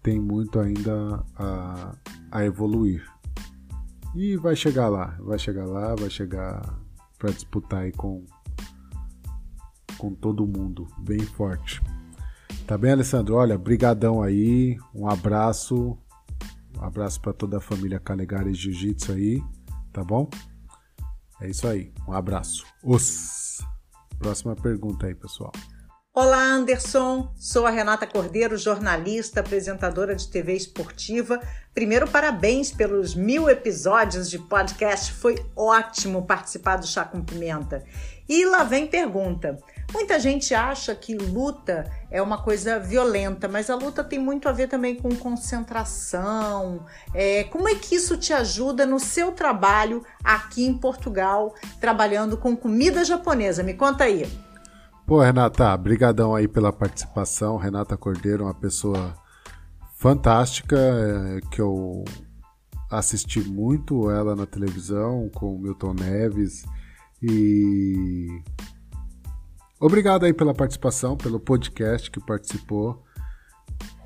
[0.01, 1.95] tem muito ainda a,
[2.31, 3.05] a evoluir.
[4.15, 6.79] E vai chegar lá, vai chegar lá, vai chegar
[7.17, 8.25] para disputar aí com
[9.97, 11.81] com todo mundo, bem forte.
[12.65, 13.35] Tá bem, Alessandro?
[13.35, 15.97] Olha, brigadão aí, um abraço,
[16.79, 19.43] um abraço para toda a família Calegari Jiu-Jitsu aí,
[19.91, 20.29] tá bom?
[21.41, 22.65] É isso aí, um abraço.
[22.83, 23.59] Os.
[24.17, 25.51] Próxima pergunta aí, pessoal.
[26.13, 27.31] Olá, Anderson.
[27.37, 31.39] Sou a Renata Cordeiro, jornalista, apresentadora de TV esportiva.
[31.73, 35.13] Primeiro, parabéns pelos mil episódios de podcast.
[35.13, 37.85] Foi ótimo participar do Chá com Pimenta.
[38.27, 39.57] E lá vem pergunta.
[39.91, 44.51] Muita gente acha que luta é uma coisa violenta, mas a luta tem muito a
[44.51, 46.85] ver também com concentração.
[47.13, 52.55] É, como é que isso te ajuda no seu trabalho aqui em Portugal, trabalhando com
[52.55, 53.63] comida japonesa?
[53.63, 54.29] Me conta aí.
[55.07, 57.57] Pô, Renata, brigadão aí pela participação.
[57.57, 59.15] Renata Cordeiro, uma pessoa
[59.95, 62.05] fantástica, é, que eu
[62.91, 66.63] assisti muito ela na televisão com o Milton Neves
[67.21, 68.41] e
[69.79, 73.01] Obrigado aí pela participação, pelo podcast que participou.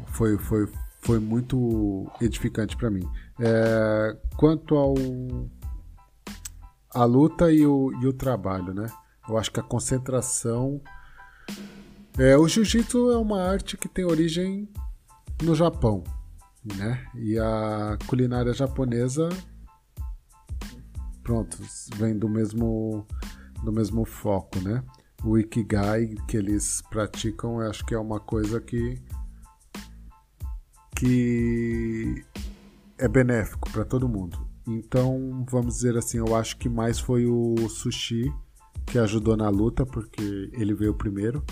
[0.08, 3.10] Foi, foi, foi muito edificante para mim.
[3.40, 4.94] É, quanto ao
[6.94, 8.86] a luta e o, e o trabalho, né?
[9.28, 10.80] Eu acho que a concentração.
[12.20, 14.70] É, o jiu-jitsu é uma arte que tem origem
[15.42, 16.04] no Japão,
[16.64, 17.04] né?
[17.16, 19.28] E a culinária japonesa,
[21.24, 21.58] pronto,
[21.96, 23.08] vem do mesmo
[23.64, 24.84] do mesmo foco, né?
[25.24, 29.02] O Ikigai que eles praticam, eu acho que é uma coisa que
[30.96, 32.24] que
[32.98, 34.48] é benéfico para todo mundo.
[34.66, 38.32] Então, vamos dizer assim, eu acho que mais foi o Sushi
[38.86, 41.44] que ajudou na luta, porque ele veio primeiro.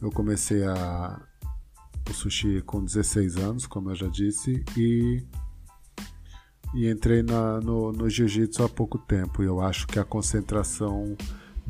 [0.00, 1.20] Eu comecei a
[2.08, 5.22] o sushi com 16 anos, como eu já disse, e
[6.72, 9.42] e entrei na, no, no jiu-jitsu há pouco tempo.
[9.42, 11.16] E eu acho que a concentração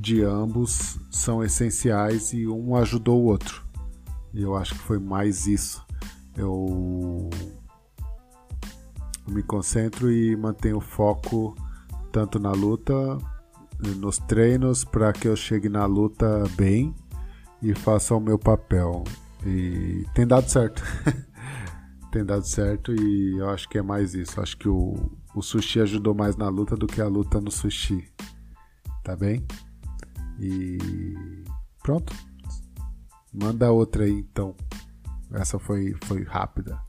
[0.00, 3.62] de ambos são essenciais e um ajudou o outro.
[4.32, 5.84] E eu acho que foi mais isso.
[6.34, 7.28] Eu
[9.28, 11.54] me concentro e mantenho foco
[12.10, 12.94] tanto na luta,
[13.98, 16.94] nos treinos, para que eu chegue na luta bem
[17.62, 19.04] e faça o meu papel.
[19.44, 20.82] E tem dado certo.
[22.10, 24.40] tem dado certo e eu acho que é mais isso.
[24.40, 24.94] Acho que o,
[25.34, 28.10] o sushi ajudou mais na luta do que a luta no sushi.
[29.04, 29.46] Tá bem?
[30.40, 30.78] E
[31.82, 32.12] pronto.
[33.32, 34.56] Manda outra aí então.
[35.32, 36.80] Essa foi, foi rápida.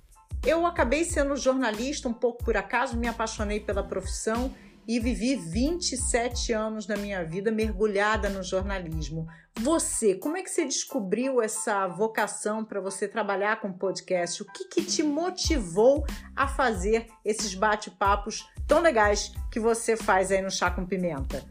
[0.44, 4.52] Eu acabei sendo jornalista um pouco por acaso, me apaixonei pela profissão
[4.88, 9.28] e vivi 27 anos da minha vida mergulhada no jornalismo.
[9.60, 14.42] Você, como é que você descobriu essa vocação para você trabalhar com podcast?
[14.42, 16.04] O que, que te motivou
[16.36, 21.46] a fazer esses bate-papos tão legais que você faz aí no Chá com Pimenta?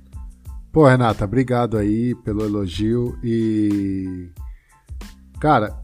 [0.72, 4.30] Pô, Renata, obrigado aí pelo elogio e.
[5.40, 5.82] Cara,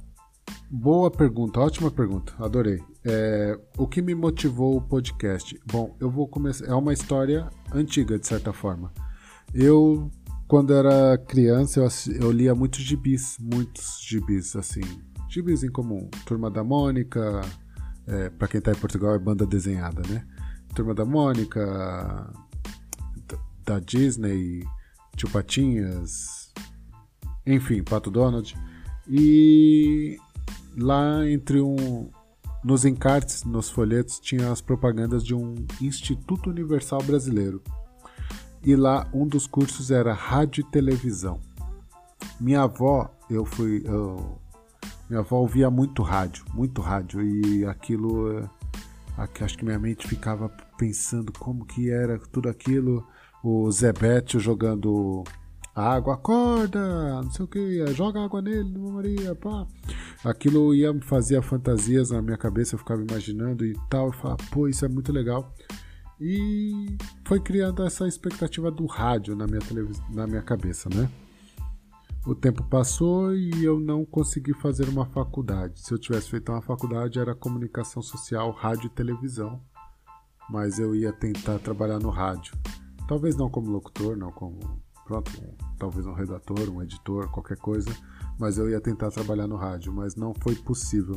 [0.71, 2.81] boa pergunta, ótima pergunta, adorei.
[3.05, 5.61] É, o que me motivou o podcast?
[5.67, 6.67] Bom, eu vou começar.
[6.67, 8.93] É uma história antiga, de certa forma.
[9.53, 10.09] Eu,
[10.47, 11.89] quando era criança, eu,
[12.21, 14.83] eu lia muitos gibis, muitos gibis, assim.
[15.29, 16.09] Gibis em comum.
[16.25, 17.41] Turma da Mônica,
[18.07, 20.25] é, para quem tá em Portugal é banda desenhada, né?
[20.77, 22.33] Turma da Mônica,
[23.67, 24.65] da Disney,
[25.17, 26.53] Tio Patinhas,
[27.47, 28.57] enfim, Pato Donald.
[29.09, 30.19] E
[30.77, 32.11] lá entre um.
[32.65, 37.63] Nos encartes, nos folhetos, tinha as propagandas de um Instituto Universal Brasileiro.
[38.61, 41.41] E lá um dos cursos era rádio e televisão.
[42.41, 43.83] Minha avó, eu fui.
[43.85, 44.41] Eu,
[45.09, 48.51] minha avó ouvia muito rádio, muito rádio, e aquilo.
[49.17, 53.07] Acho que minha mente ficava pensando como que era tudo aquilo
[53.49, 55.23] o Zebete jogando
[55.73, 59.65] água, acorda, não sei o que, joga água nele, Maria, pá.
[60.25, 64.43] Aquilo ia me fazer fantasias na minha cabeça, eu ficava imaginando e tal, eu falava,
[64.51, 65.55] pô, isso é muito legal.
[66.21, 70.03] E foi criando essa expectativa do rádio na minha, televis...
[70.11, 71.09] na minha cabeça, né?
[72.27, 75.79] O tempo passou e eu não consegui fazer uma faculdade.
[75.81, 79.63] Se eu tivesse feito uma faculdade, era comunicação social, rádio e televisão.
[80.51, 82.53] Mas eu ia tentar trabalhar no rádio.
[83.09, 84.59] Talvez não como locutor, não como.
[85.07, 85.31] Pronto,
[85.79, 87.91] talvez um redator, um editor, qualquer coisa.
[88.39, 91.17] Mas eu ia tentar trabalhar no rádio, mas não foi possível.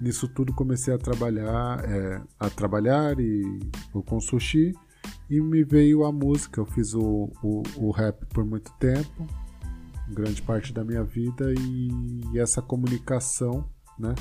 [0.00, 3.58] Nisso tudo comecei a trabalhar, é, a trabalhar e
[4.06, 4.72] com sushi
[5.28, 6.60] e me veio a música.
[6.60, 9.26] Eu fiz o, o, o rap por muito tempo
[10.10, 11.88] grande parte da minha vida e,
[12.32, 13.68] e essa comunicação,
[13.98, 14.14] né?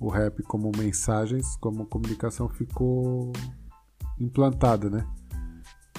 [0.00, 3.32] O rap como mensagens, como comunicação ficou
[4.18, 5.06] implantada, né?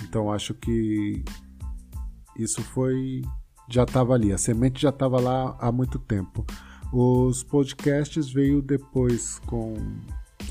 [0.03, 1.23] Então acho que
[2.37, 3.21] isso foi
[3.69, 6.45] já estava ali, a semente já estava lá há muito tempo.
[6.91, 9.75] Os podcasts veio depois com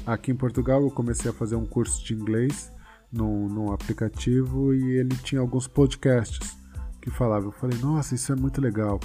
[0.06, 2.70] aqui em Portugal eu comecei a fazer um curso de inglês
[3.10, 6.56] num, num aplicativo e ele tinha alguns podcasts
[7.00, 7.46] que falava.
[7.46, 9.00] Eu falei, nossa, isso é muito legal.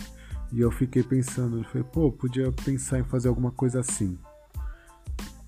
[0.52, 4.18] E eu fiquei pensando, eu falei, pô, podia pensar em fazer alguma coisa assim.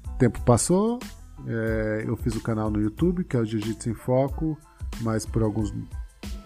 [0.08, 1.00] O tempo passou,
[1.46, 4.58] é, eu fiz o canal no YouTube, que é o Jiu-Jitsu em Foco,
[5.02, 5.74] mas por alguns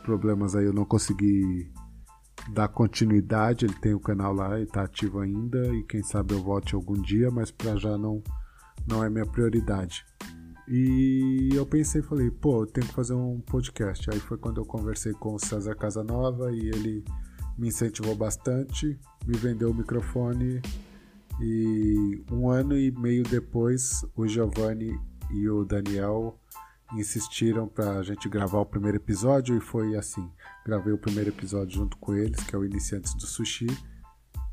[0.03, 1.71] problemas aí eu não consegui
[2.53, 3.65] dar continuidade.
[3.65, 7.01] Ele tem o canal lá e está ativo ainda, e quem sabe eu volte algum
[7.01, 8.23] dia, mas para já não,
[8.87, 10.05] não é minha prioridade.
[10.67, 14.09] E eu pensei, falei, pô, eu tenho que fazer um podcast.
[14.11, 17.05] Aí foi quando eu conversei com o César Casanova e ele
[17.57, 20.61] me incentivou bastante, me vendeu o microfone
[21.41, 24.99] e um ano e meio depois o Giovanni
[25.31, 26.37] e o Daniel
[26.93, 30.29] insistiram para a gente gravar o primeiro episódio e foi assim.
[30.65, 33.67] Gravei o primeiro episódio junto com eles, que é o Iniciantes do Sushi.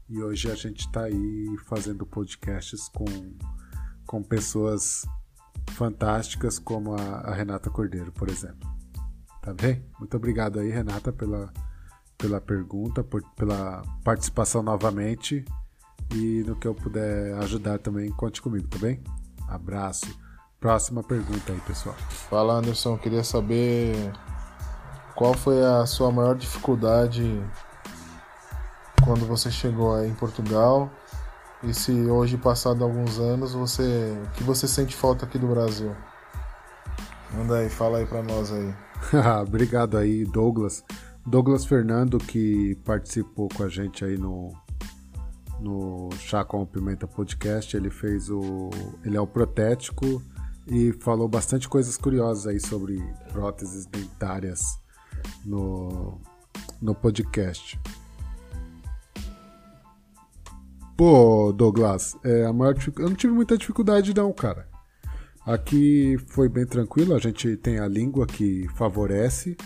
[0.09, 3.05] E hoje a gente está aí fazendo podcasts com,
[4.07, 5.05] com pessoas
[5.73, 8.68] fantásticas como a, a, Renata Cordeiro, por exemplo.
[9.40, 9.85] Tá bem?
[9.99, 11.53] Muito obrigado aí, Renata, pela,
[12.18, 15.44] pela pergunta, por, pela participação novamente.
[16.14, 19.03] E no que eu puder ajudar também, conte comigo, tá bem?
[19.49, 20.23] Abraço.
[20.64, 21.94] Próxima pergunta aí, pessoal.
[22.31, 22.96] Fala, Anderson.
[22.96, 23.94] Queria saber
[25.14, 27.38] qual foi a sua maior dificuldade
[29.05, 30.90] quando você chegou aí em Portugal
[31.62, 34.16] e se hoje, passado alguns anos, você.
[34.38, 35.94] Que você sente falta aqui do Brasil?
[37.35, 38.74] Manda aí, fala aí pra nós aí.
[39.46, 40.83] Obrigado aí, Douglas.
[41.27, 44.50] Douglas Fernando, que participou com a gente aí no,
[45.61, 47.77] no Chá com Pimenta Podcast.
[47.77, 48.70] Ele fez o.
[49.05, 50.22] Ele é o protético
[50.66, 54.79] e falou bastante coisas curiosas aí sobre próteses dentárias
[55.44, 56.20] no,
[56.81, 57.79] no podcast.
[60.96, 64.68] Pô, Douglas, é, a maior eu não tive muita dificuldade não, cara.
[65.44, 69.57] Aqui foi bem tranquilo, a gente tem a língua que favorece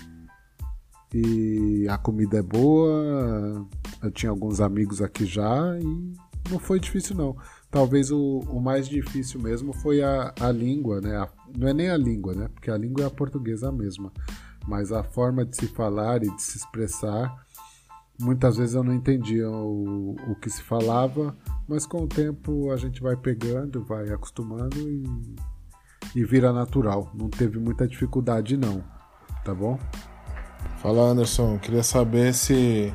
[1.15, 3.67] e a comida é boa.
[4.03, 6.15] Eu tinha alguns amigos aqui já e
[6.51, 7.37] não foi difícil não.
[7.71, 11.17] Talvez o, o mais difícil mesmo foi a, a língua, né?
[11.17, 12.49] A, não é nem a língua, né?
[12.49, 14.13] Porque a língua é a portuguesa mesma,
[14.67, 17.47] mas a forma de se falar e de se expressar
[18.21, 21.37] Muitas vezes eu não entendia o, o que se falava,
[21.69, 25.05] mas com o tempo a gente vai pegando, vai acostumando e,
[26.17, 27.13] e vira natural.
[27.15, 28.83] Não teve muita dificuldade não,
[29.45, 29.79] tá bom?
[30.79, 32.93] Fala Anderson, queria saber se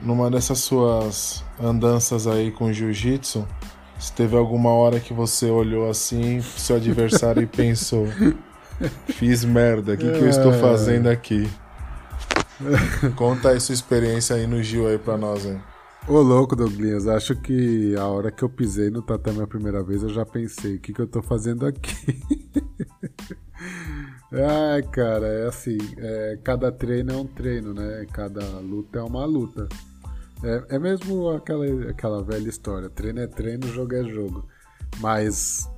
[0.00, 3.46] numa dessas suas andanças aí com jiu-jitsu,
[3.98, 8.06] se teve alguma hora que você olhou assim pro seu adversário e pensou:
[9.06, 11.48] fiz merda, o que, que eu estou fazendo aqui?
[13.16, 15.60] Conta aí sua experiência aí no Gil aí pra nós, hein?
[16.06, 20.02] Ô louco, Douglas, acho que a hora que eu pisei no tatame a primeira vez
[20.02, 22.20] eu já pensei, o que, que eu tô fazendo aqui?
[24.30, 28.04] Ai, cara, é assim, é, cada treino é um treino, né?
[28.12, 29.66] Cada luta é uma luta.
[30.44, 34.46] É, é mesmo aquela, aquela velha história, treino é treino, jogo é jogo.
[35.00, 35.68] Mas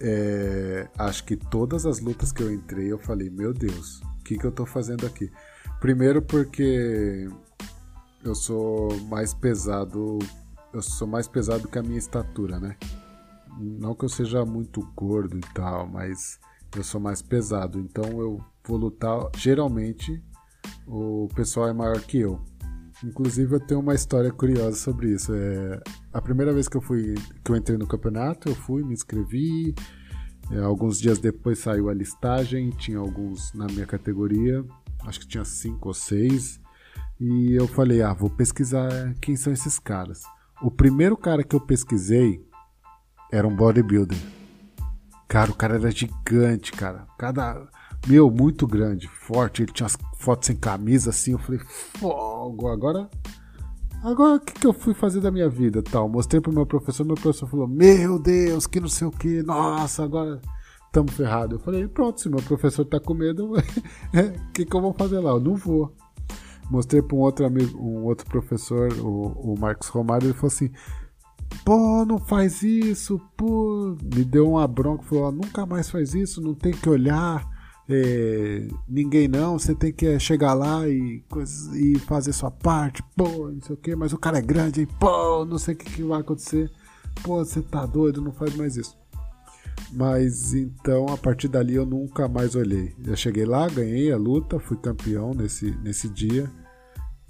[0.00, 4.38] é, acho que todas as lutas que eu entrei eu falei, meu Deus, o que,
[4.38, 5.30] que eu tô fazendo aqui?
[5.80, 7.28] Primeiro porque
[8.24, 10.18] eu sou mais pesado,
[10.72, 12.76] eu sou mais pesado que a minha estatura, né?
[13.58, 16.38] Não que eu seja muito gordo e tal, mas
[16.76, 19.28] eu sou mais pesado, então eu vou lutar.
[19.36, 20.22] Geralmente
[20.86, 22.40] o pessoal é maior que eu.
[23.04, 25.32] Inclusive eu tenho uma história curiosa sobre isso.
[25.32, 25.80] É,
[26.12, 29.74] a primeira vez que eu fui, que eu entrei no campeonato, eu fui, me inscrevi
[30.50, 34.64] É, alguns dias depois saiu a listagem, tinha alguns na minha categoria,
[35.04, 36.58] acho que tinha cinco ou seis.
[37.20, 40.22] E eu falei, ah, vou pesquisar quem são esses caras.
[40.62, 42.42] O primeiro cara que eu pesquisei
[43.30, 44.16] era um bodybuilder.
[45.28, 47.06] Cara, o cara era gigante, cara.
[47.18, 47.68] Cada.
[48.06, 49.62] Meu, muito grande, forte.
[49.62, 51.32] Ele tinha as fotos sem camisa assim.
[51.32, 51.60] Eu falei,
[51.98, 53.08] fogo, agora.
[54.02, 55.82] Agora o que, que eu fui fazer da minha vida?
[55.82, 56.08] Tal.
[56.08, 60.04] Mostrei pro meu professor, meu professor falou: Meu Deus, que não sei o que, nossa,
[60.04, 60.40] agora
[60.86, 61.58] estamos ferrados.
[61.58, 65.18] Eu falei: Pronto, se meu professor tá com medo, o que, que eu vou fazer
[65.18, 65.30] lá?
[65.30, 65.92] Eu não vou.
[66.70, 70.70] Mostrei para um outro amigo, um outro professor, o, o Marcos Romário, ele falou assim:
[71.64, 73.96] Pô, não faz isso, pô.
[74.14, 77.57] Me deu uma bronca, falou: Nunca mais faz isso, não tem que olhar
[77.88, 81.24] é, ninguém não, você tem que é, chegar lá e,
[81.74, 84.88] e fazer sua parte, pô, não sei o que, mas o cara é grande, hein,
[85.00, 86.70] pô, não sei o que, que vai acontecer,
[87.22, 88.96] pô, você tá doido, não faz mais isso.
[89.92, 92.94] Mas então a partir dali eu nunca mais olhei.
[93.06, 96.50] Eu cheguei lá, ganhei a luta, fui campeão nesse, nesse dia.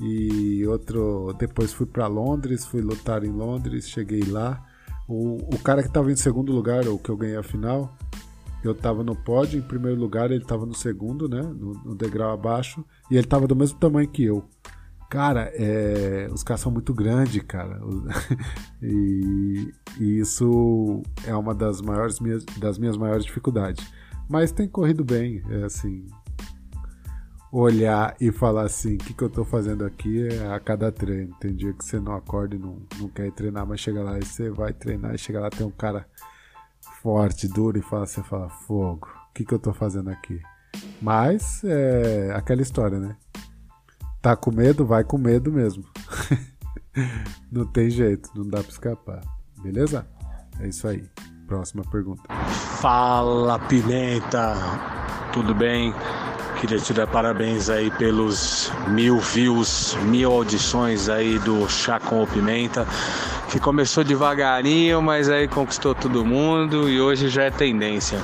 [0.00, 1.32] E outro.
[1.38, 4.64] Depois fui para Londres, fui lutar em Londres, cheguei lá.
[5.06, 7.96] O, o cara que estava em segundo lugar, o que eu ganhei a final,
[8.62, 11.42] eu tava no pódio em primeiro lugar, ele tava no segundo, né?
[11.42, 12.84] No, no degrau abaixo.
[13.10, 14.44] E ele tava do mesmo tamanho que eu.
[15.08, 17.80] Cara, é, os caras são muito grandes, cara.
[18.82, 23.86] e, e, isso é uma das maiores minhas, das minhas maiores dificuldades.
[24.28, 26.06] Mas tem corrido bem, é assim.
[27.50, 31.34] Olhar e falar assim, o que, que eu tô fazendo aqui é a cada treino.
[31.40, 34.24] Tem dia que você não acorda e não, não quer treinar, mas chega lá e
[34.24, 36.06] você vai treinar e chega lá tem um cara
[37.08, 40.42] forte, duro e fala, você fala, fogo, o que, que eu tô fazendo aqui?
[41.00, 43.16] Mas é aquela história, né?
[44.20, 45.84] Tá com medo, vai com medo mesmo.
[47.50, 49.22] não tem jeito, não dá pra escapar.
[49.62, 50.06] Beleza?
[50.60, 51.08] É isso aí.
[51.46, 52.22] Próxima pergunta.
[52.78, 54.54] Fala, Pimenta!
[55.32, 55.94] Tudo bem?
[56.60, 62.26] Queria te dar parabéns aí pelos mil views, mil audições aí do Chá com o
[62.26, 62.86] Pimenta
[63.48, 68.18] que começou devagarinho, mas aí conquistou todo mundo e hoje já é tendência.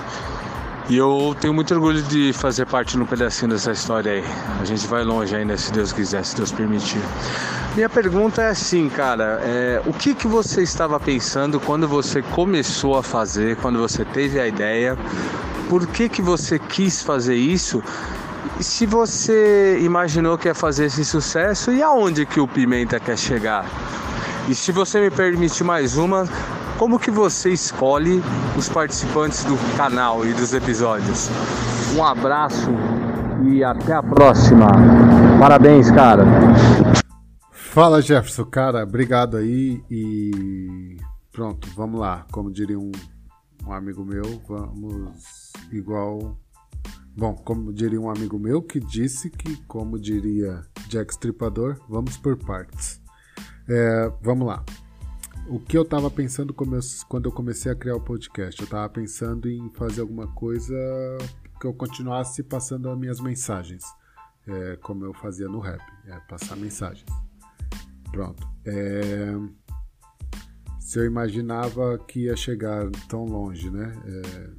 [0.89, 4.25] E eu tenho muito orgulho de fazer parte no pedacinho dessa história aí.
[4.61, 7.01] A gente vai longe ainda, se Deus quiser, se Deus permitir.
[7.75, 12.99] Minha pergunta é assim, cara, é, o que, que você estava pensando quando você começou
[12.99, 14.97] a fazer, quando você teve a ideia?
[15.70, 17.83] Por que, que você quis fazer isso?
[18.61, 23.64] Se você imaginou que ia fazer esse sucesso, e aonde que o Pimenta quer chegar?
[24.47, 26.25] E se você me permite mais uma,
[26.79, 28.21] como que você escolhe
[28.59, 31.31] os participantes do canal e dos episódios?
[31.97, 32.71] Um abraço
[33.51, 34.67] e até a próxima.
[35.41, 36.25] Parabéns, cara.
[37.51, 40.99] Fala Jefferson, cara, obrigado aí e
[41.33, 42.27] pronto, vamos lá.
[42.31, 42.93] Como diria um,
[43.67, 46.39] um amigo meu, vamos igual.
[47.17, 52.37] Bom, como diria um amigo meu que disse que, como diria Jack Stripador, vamos por
[52.37, 53.04] partes.
[53.69, 54.65] É, vamos lá.
[55.47, 58.61] O que eu estava pensando quando eu comecei a criar o podcast?
[58.61, 60.75] Eu estava pensando em fazer alguma coisa
[61.61, 63.85] que eu continuasse passando as minhas mensagens,
[64.47, 67.07] é, como eu fazia no rap, é, passar mensagens.
[68.11, 68.47] Pronto.
[68.65, 69.33] É,
[70.79, 73.93] se eu imaginava que ia chegar tão longe, né?
[74.07, 74.51] É,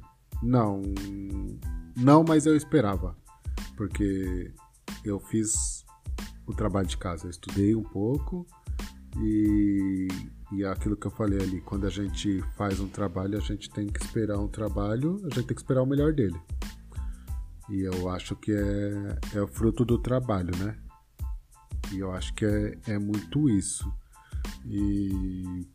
[0.42, 0.82] não,
[1.96, 3.16] não, mas eu esperava,
[3.76, 4.52] porque
[5.04, 5.84] eu fiz
[6.46, 8.46] o trabalho de casa, eu estudei um pouco
[9.20, 10.08] e,
[10.52, 13.86] e aquilo que eu falei ali, quando a gente faz um trabalho, a gente tem
[13.86, 16.38] que esperar um trabalho, a gente tem que esperar o melhor dele.
[17.68, 20.76] E eu acho que é, é o fruto do trabalho, né?
[21.92, 23.92] E eu acho que é, é muito isso.
[24.64, 25.66] E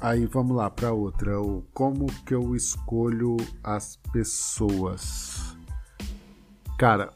[0.00, 1.40] aí vamos lá para outra.
[1.40, 5.56] O como que eu escolho as pessoas?
[6.78, 7.12] Cara,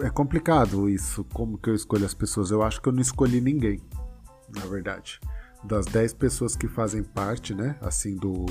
[0.00, 2.50] é complicado isso, como que eu escolho as pessoas.
[2.50, 3.80] Eu acho que eu não escolhi ninguém,
[4.54, 5.20] na verdade.
[5.64, 8.46] Das 10 pessoas que fazem parte, né, assim, do,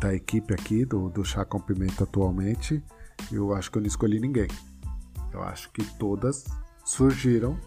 [0.00, 2.82] da equipe aqui, do, do Chá com Pimenta atualmente,
[3.30, 4.48] eu acho que eu não escolhi ninguém.
[5.32, 6.44] Eu acho que todas
[6.84, 7.58] surgiram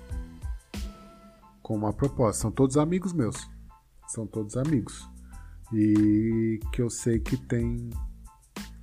[1.62, 2.42] com uma proposta.
[2.42, 3.50] São todos amigos meus.
[4.08, 5.08] São todos amigos.
[5.74, 7.90] E que eu sei que tem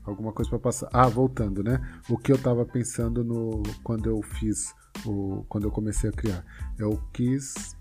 [0.04, 0.88] alguma coisa para passar.
[0.92, 1.80] Ah, voltando, né?
[2.08, 4.74] O que eu estava pensando no quando eu fiz
[5.06, 6.44] o quando eu comecei a criar,
[6.78, 7.76] eu quis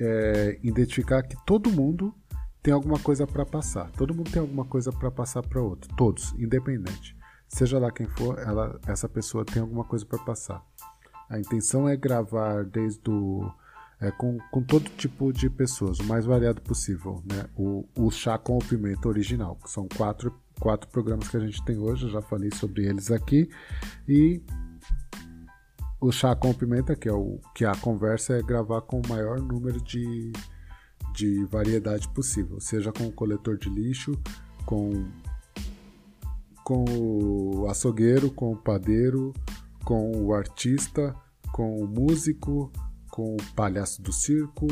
[0.00, 2.14] é, identificar que todo mundo
[2.62, 3.90] tem alguma coisa para passar.
[3.92, 5.94] Todo mundo tem alguma coisa para passar para outro.
[5.96, 7.16] Todos, independente.
[7.48, 10.64] Seja lá quem for, ela, essa pessoa tem alguma coisa para passar.
[11.28, 13.50] A intenção é gravar desde o
[14.00, 17.22] é, com, com todo tipo de pessoas, o mais variado possível.
[17.30, 17.44] Né?
[17.54, 21.64] O, o Chá com o Pimenta original, que são quatro, quatro programas que a gente
[21.64, 23.48] tem hoje, já falei sobre eles aqui.
[24.06, 24.42] E
[26.00, 29.40] o Chá com Pimenta, que é o que a conversa é gravar com o maior
[29.40, 30.30] número de,
[31.14, 34.12] de variedade possível, seja com o coletor de lixo,
[34.66, 35.10] com,
[36.62, 39.32] com o açougueiro, com o padeiro,
[39.84, 41.14] com o artista,
[41.52, 42.70] com o músico,
[43.10, 44.66] com o palhaço do circo,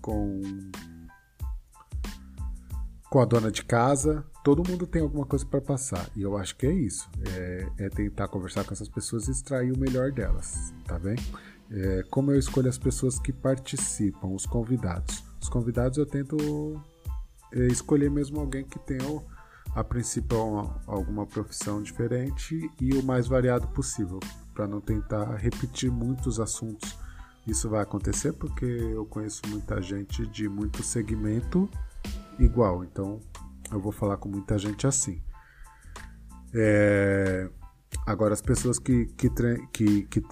[0.00, 0.40] com
[3.14, 6.08] com a dona de casa, todo mundo tem alguma coisa para passar.
[6.14, 7.08] E eu acho que é isso.
[7.26, 11.16] É, é, tentar conversar com essas pessoas e extrair o melhor delas, tá bem?
[11.70, 15.24] É, como eu escolho as pessoas que participam, os convidados.
[15.40, 16.36] Os convidados eu tento
[17.52, 19.22] é, escolher mesmo alguém que tenha,
[19.74, 20.36] a princípio,
[20.86, 24.20] alguma profissão diferente e o mais variado possível,
[24.54, 26.96] para não tentar repetir muitos assuntos
[27.46, 31.68] isso vai acontecer porque eu conheço muita gente de muito segmento
[32.38, 33.20] igual, então
[33.72, 35.22] eu vou falar com muita gente assim.
[36.54, 37.48] É...
[38.06, 39.30] Agora, as pessoas que, que,
[39.72, 40.22] que, que,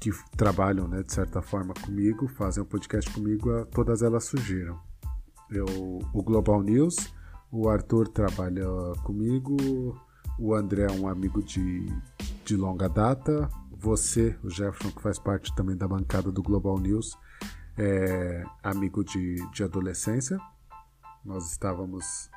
[0.00, 4.78] que trabalham né, de certa forma comigo, fazem um podcast comigo, todas elas surgiram.
[5.50, 5.66] Eu,
[6.12, 6.96] o Global News,
[7.50, 8.64] o Arthur trabalha
[9.04, 9.56] comigo,
[10.38, 11.86] o André é um amigo de,
[12.44, 13.48] de longa data,
[13.82, 17.18] você, o Jefferson, que faz parte também da bancada do Global News,
[17.76, 20.38] é amigo de, de adolescência.
[21.24, 22.30] Nós estávamos.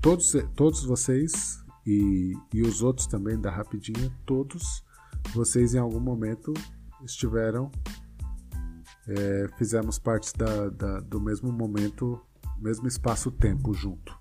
[0.00, 4.84] Todos, todos vocês e, e os outros também da Rapidinha, todos
[5.34, 6.52] vocês em algum momento
[7.04, 7.70] estiveram.
[9.06, 12.20] É, fizemos parte da, da, do mesmo momento,
[12.58, 14.16] mesmo espaço-tempo junto.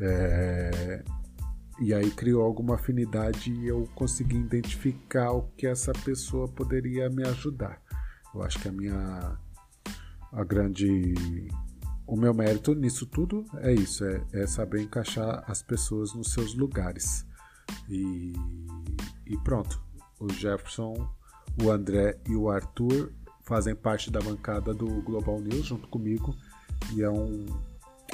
[0.00, 1.04] É,
[1.80, 7.26] e aí criou alguma afinidade e eu consegui identificar o que essa pessoa poderia me
[7.26, 7.80] ajudar.
[8.34, 9.38] Eu acho que a minha
[10.32, 11.14] a grande
[12.06, 16.54] o meu mérito nisso tudo é isso, é, é saber encaixar as pessoas nos seus
[16.54, 17.26] lugares.
[17.88, 18.32] E,
[19.26, 19.84] e pronto.
[20.18, 20.94] O Jefferson,
[21.62, 26.34] o André e o Arthur fazem parte da bancada do Global News junto comigo
[26.94, 27.44] e é um,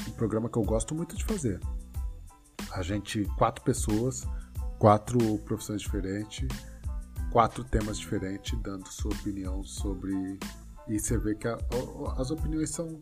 [0.09, 1.61] um programa que eu gosto muito de fazer
[2.73, 4.27] a gente, quatro pessoas,
[4.79, 6.49] quatro profissões diferentes,
[7.31, 10.39] quatro temas diferentes, dando sua opinião sobre.
[10.89, 11.59] E você vê que a,
[12.17, 12.99] as opiniões são,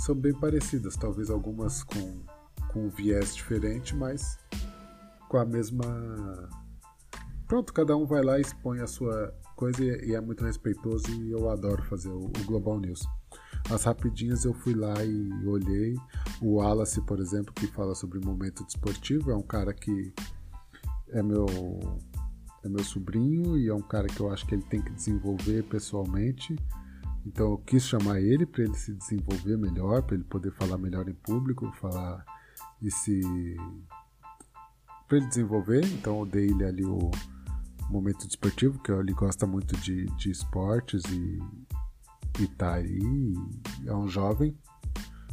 [0.00, 2.24] são bem parecidas, talvez algumas com,
[2.68, 4.38] com um viés diferente, mas
[5.28, 5.84] com a mesma.
[7.46, 11.32] Pronto, cada um vai lá e expõe a sua coisa e, é muito respeitoso e
[11.32, 13.06] eu adoro fazer o, o Global News.
[13.70, 15.94] As rapidinhas eu fui lá e olhei.
[16.40, 20.14] O Wallace, por exemplo, que fala sobre momento desportivo, é um cara que
[21.10, 21.46] é meu
[22.62, 25.62] é meu sobrinho e é um cara que eu acho que ele tem que desenvolver
[25.64, 26.56] pessoalmente.
[27.24, 31.08] Então eu quis chamar ele para ele se desenvolver melhor, para ele poder falar melhor
[31.08, 32.24] em público, falar
[32.80, 33.20] e se
[35.06, 35.84] para ele desenvolver.
[35.84, 37.10] Então eu dei ele ali o
[37.90, 41.38] momento desportivo, que ele gosta muito de, de esportes e,
[42.40, 43.34] e tá aí,
[43.84, 44.56] é um jovem,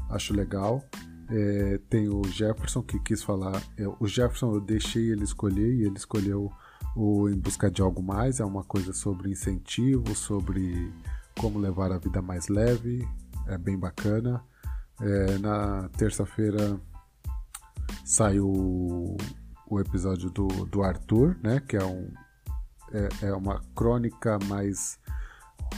[0.10, 0.84] acho legal.
[1.30, 3.62] É, tem o Jefferson que quis falar.
[3.78, 6.52] É, o Jefferson eu deixei ele escolher e ele escolheu
[6.96, 8.40] o Em Busca de Algo Mais.
[8.40, 10.92] É uma coisa sobre incentivo, sobre
[11.38, 13.08] como levar a vida mais leve.
[13.48, 14.44] É bem bacana.
[15.00, 16.80] É, na terça-feira
[18.04, 19.18] saiu
[19.70, 21.62] o episódio do, do Arthur, né?
[21.68, 22.12] Que é, um,
[22.92, 25.00] é, é uma crônica mais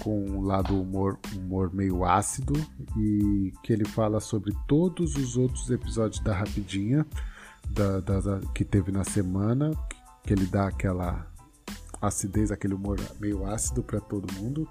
[0.04, 2.54] com um lado humor, humor meio ácido
[2.96, 7.06] e que ele fala sobre todos os outros episódios da Rapidinha
[7.70, 9.72] da, da, da, que teve na semana,
[10.24, 11.28] que ele dá aquela
[12.02, 14.68] acidez, aquele humor meio ácido para todo mundo.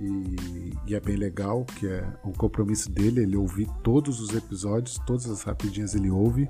[0.00, 4.98] E, e, é bem legal, que é um compromisso dele, ele ouvir todos os episódios,
[5.04, 6.48] todas as rapidinhas ele ouve,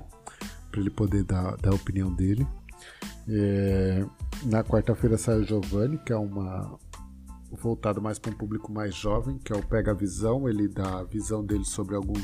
[0.69, 2.47] para ele poder dar, dar a opinião dele.
[3.27, 4.05] É,
[4.45, 6.77] na quarta-feira sai o Giovanni, que é uma,
[7.51, 10.99] voltado mais para um público mais jovem, que é o Pega a Visão, ele dá
[10.99, 12.21] a visão dele sobre algum,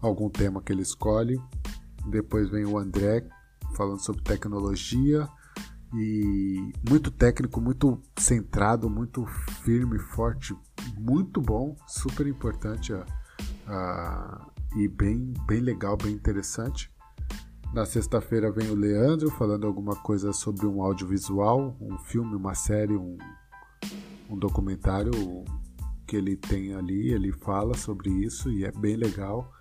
[0.00, 1.40] algum tema que ele escolhe.
[2.08, 3.26] Depois vem o André
[3.74, 5.28] falando sobre tecnologia
[5.94, 9.24] e muito técnico, muito centrado, muito
[9.62, 10.54] firme, forte,
[10.96, 13.06] muito bom, super importante a,
[13.66, 16.90] a, e bem, bem legal, bem interessante.
[17.72, 22.96] Na sexta-feira vem o Leandro falando alguma coisa sobre um audiovisual, um filme, uma série,
[22.96, 23.16] um,
[24.28, 25.12] um documentário
[26.06, 29.52] que ele tem ali, ele fala sobre isso e é bem legal.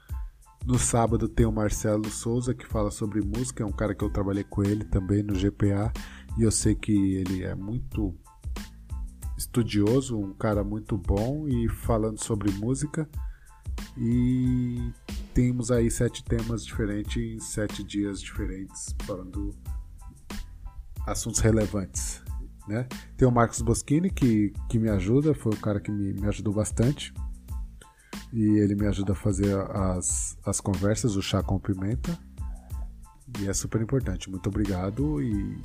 [0.66, 4.10] No sábado tem o Marcelo Souza que fala sobre música, é um cara que eu
[4.10, 5.92] trabalhei com ele também no GPA
[6.38, 8.16] e eu sei que ele é muito
[9.38, 13.10] estudioso, um cara muito bom e falando sobre música.
[13.98, 14.92] E
[15.34, 19.56] temos aí sete temas diferentes em sete dias diferentes, falando
[21.06, 22.22] assuntos relevantes.
[22.68, 22.88] Né?
[23.16, 26.54] Tem o Marcos Boschini que, que me ajuda, foi o cara que me, me ajudou
[26.54, 27.14] bastante.
[28.34, 32.18] E ele me ajuda a fazer as, as conversas, o chá com pimenta.
[33.40, 34.30] E é super importante.
[34.30, 35.62] Muito obrigado e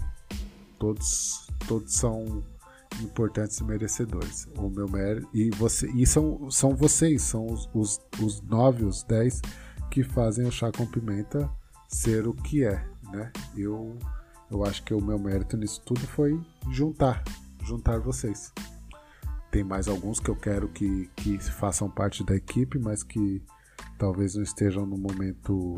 [0.83, 2.43] todos, todos são
[3.01, 4.49] importantes e merecedores.
[4.57, 9.05] O meu mérito e você e são, são vocês, são os, os, os nove, os
[9.05, 9.41] dez
[9.93, 11.49] que fazem o chá com pimenta
[11.87, 13.31] ser o que é, né?
[13.57, 13.97] Eu
[14.51, 17.23] eu acho que o meu mérito nisso tudo foi juntar,
[17.65, 18.53] juntar vocês.
[19.53, 23.41] Tem mais alguns que eu quero que, que façam parte da equipe, mas que
[23.99, 25.77] talvez não estejam no momento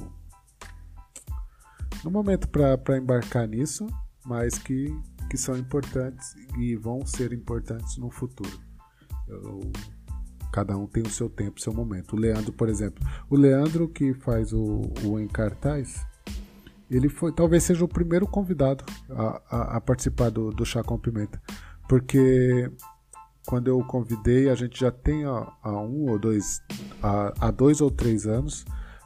[2.02, 3.86] no momento para embarcar nisso,
[4.24, 4.94] mas que
[5.28, 8.60] que são importantes e vão ser importantes no futuro.
[9.26, 9.60] Eu,
[10.52, 12.14] cada um tem o seu tempo, o seu momento.
[12.14, 16.06] O Leandro, por exemplo, o Leandro que faz o, o Em Cartaz,
[16.90, 20.98] ele foi, talvez seja o primeiro convidado a, a, a participar do, do Chá com
[20.98, 21.42] Pimenta,
[21.88, 22.70] porque
[23.46, 26.62] quando eu convidei, a gente já tem há, um ou dois,
[27.02, 28.64] há dois ou três anos,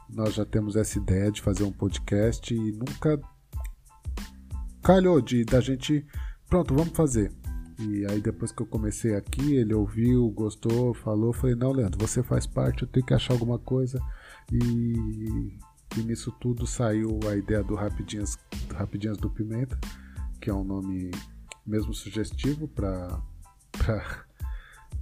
[0.09, 3.19] nós já temos essa ideia de fazer um podcast e nunca
[4.89, 6.03] calhou de da gente,
[6.47, 7.31] pronto, vamos fazer.
[7.77, 12.23] E aí depois que eu comecei aqui, ele ouviu, gostou, falou, falei, não, Leandro, você
[12.23, 14.01] faz parte, eu tenho que achar alguma coisa.
[14.51, 15.55] E,
[15.95, 18.35] e nisso tudo saiu a ideia do Rapidinhas,
[18.73, 19.79] Rapidinhas do Pimenta,
[20.41, 21.11] que é um nome
[21.63, 23.21] mesmo sugestivo para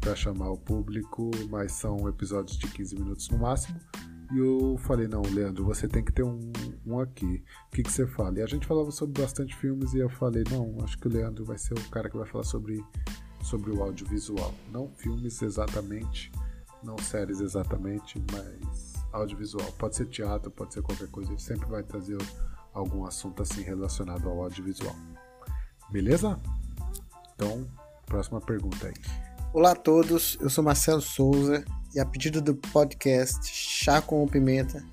[0.01, 3.79] para chamar o público, mas são episódios de 15 minutos no máximo.
[4.31, 6.51] E eu falei, não, Leandro, você tem que ter um,
[6.85, 7.43] um aqui.
[7.67, 8.39] O que, que você fala?
[8.39, 11.45] E a gente falava sobre bastante filmes e eu falei, não, acho que o Leandro
[11.45, 12.83] vai ser o cara que vai falar sobre,
[13.41, 14.53] sobre o audiovisual.
[14.69, 16.29] Não filmes exatamente,
[16.83, 19.71] não séries exatamente, mas audiovisual.
[19.73, 21.31] Pode ser teatro, pode ser qualquer coisa.
[21.31, 22.17] Ele sempre vai trazer
[22.73, 24.95] algum assunto assim relacionado ao audiovisual.
[25.89, 26.37] Beleza?
[27.33, 27.65] Então,
[28.05, 28.93] próxima pergunta aí.
[29.53, 31.63] Olá a todos, eu sou Marcelo Souza
[31.97, 34.85] e a pedido do podcast Chá com Pimenta,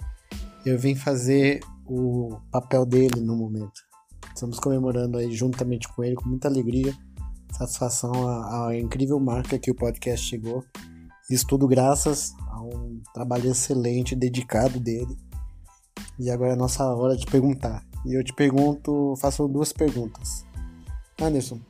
[0.65, 3.83] eu vim fazer o papel dele no momento.
[4.35, 6.97] Estamos comemorando aí juntamente com ele, com muita alegria,
[7.53, 10.65] satisfação a incrível marca que o podcast chegou.
[11.31, 15.15] Isso tudo graças a um trabalho excelente, dedicado dele.
[16.19, 17.85] E agora é a nossa hora de perguntar.
[18.07, 20.47] E eu te pergunto, faço duas perguntas.
[21.21, 21.61] Anderson,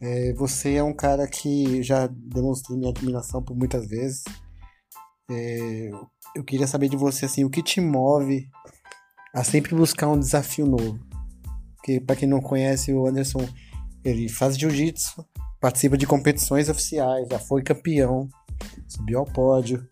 [0.00, 4.24] é, você é um cara que já demonstrei minha admiração por muitas vezes.
[5.30, 5.90] É,
[6.34, 8.48] eu queria saber de você assim, o que te move
[9.32, 10.98] a sempre buscar um desafio novo?
[11.76, 13.48] Porque para quem não conhece o Anderson,
[14.04, 15.24] ele faz jiu-jitsu,
[15.60, 18.28] participa de competições oficiais, já foi campeão,
[18.88, 19.86] subiu ao pódio,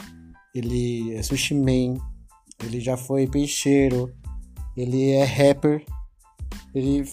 [0.55, 1.95] ele é sushi man,
[2.65, 4.13] ele já foi peixeiro,
[4.77, 5.85] ele é rapper,
[6.75, 7.05] ele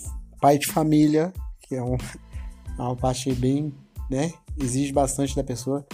[0.42, 1.96] pai de família, que é um,
[2.78, 3.74] é uma parte bem,
[4.10, 5.86] né, exige bastante da pessoa.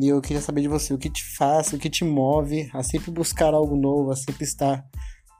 [0.00, 2.82] E eu queria saber de você, o que te faz, o que te move a
[2.82, 4.82] sempre buscar algo novo, a sempre estar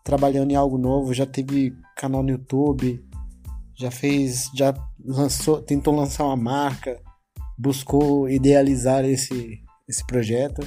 [0.04, 1.14] trabalhando em algo novo.
[1.14, 3.02] Já teve canal no YouTube,
[3.74, 7.00] já fez, já lançou, tentou lançar uma marca,
[7.56, 10.60] buscou idealizar esse, esse projeto.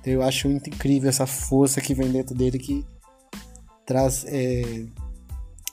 [0.00, 2.84] Então, eu acho muito incrível essa força que vem dentro dele que
[3.86, 4.84] traz é,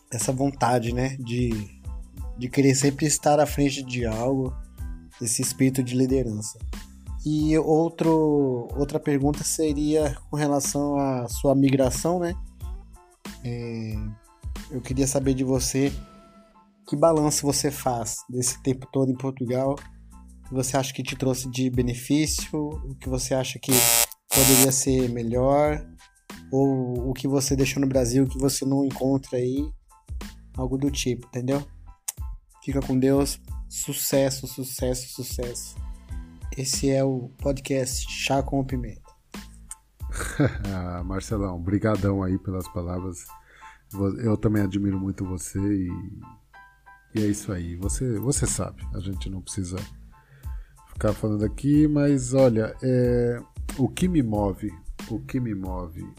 [0.09, 1.49] essa vontade, né, de,
[2.38, 4.55] de querer sempre estar à frente de algo,
[5.22, 6.57] esse espírito de liderança.
[7.30, 12.34] E outro, outra pergunta seria com relação à sua migração, né?
[13.44, 13.96] É,
[14.72, 15.92] eu queria saber de você
[16.88, 19.76] que balanço você faz desse tempo todo em Portugal.
[20.46, 22.70] O que você acha que te trouxe de benefício?
[22.70, 23.74] O que você acha que
[24.34, 25.86] poderia ser melhor?
[26.50, 29.70] Ou o que você deixou no Brasil que você não encontra aí?
[30.56, 31.62] Algo do tipo, entendeu?
[32.64, 33.38] Fica com Deus.
[33.68, 35.87] Sucesso, sucesso, sucesso.
[36.58, 39.14] Esse é o podcast Chá com Pimenta.
[41.05, 43.28] Marcelão, brigadão aí pelas palavras.
[44.24, 45.91] Eu também admiro muito você e,
[47.14, 47.76] e, é isso aí.
[47.76, 49.78] Você, você sabe, a gente não precisa
[50.88, 53.39] ficar falando aqui, mas olha, é,
[53.78, 54.74] o que me move,
[55.12, 56.12] o que me move.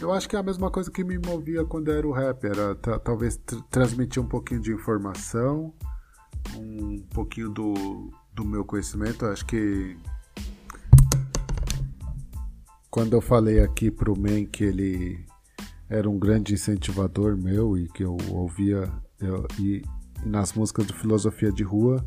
[0.00, 2.74] Eu acho que é a mesma coisa que me movia quando era o rapper, era
[2.98, 5.72] talvez transmitir um pouquinho de informação,
[6.56, 9.96] um pouquinho do, do meu conhecimento, acho que
[12.90, 15.24] quando eu falei aqui pro Men que ele
[15.88, 19.82] era um grande incentivador meu e que eu ouvia eu, e,
[20.24, 22.04] nas músicas de filosofia de rua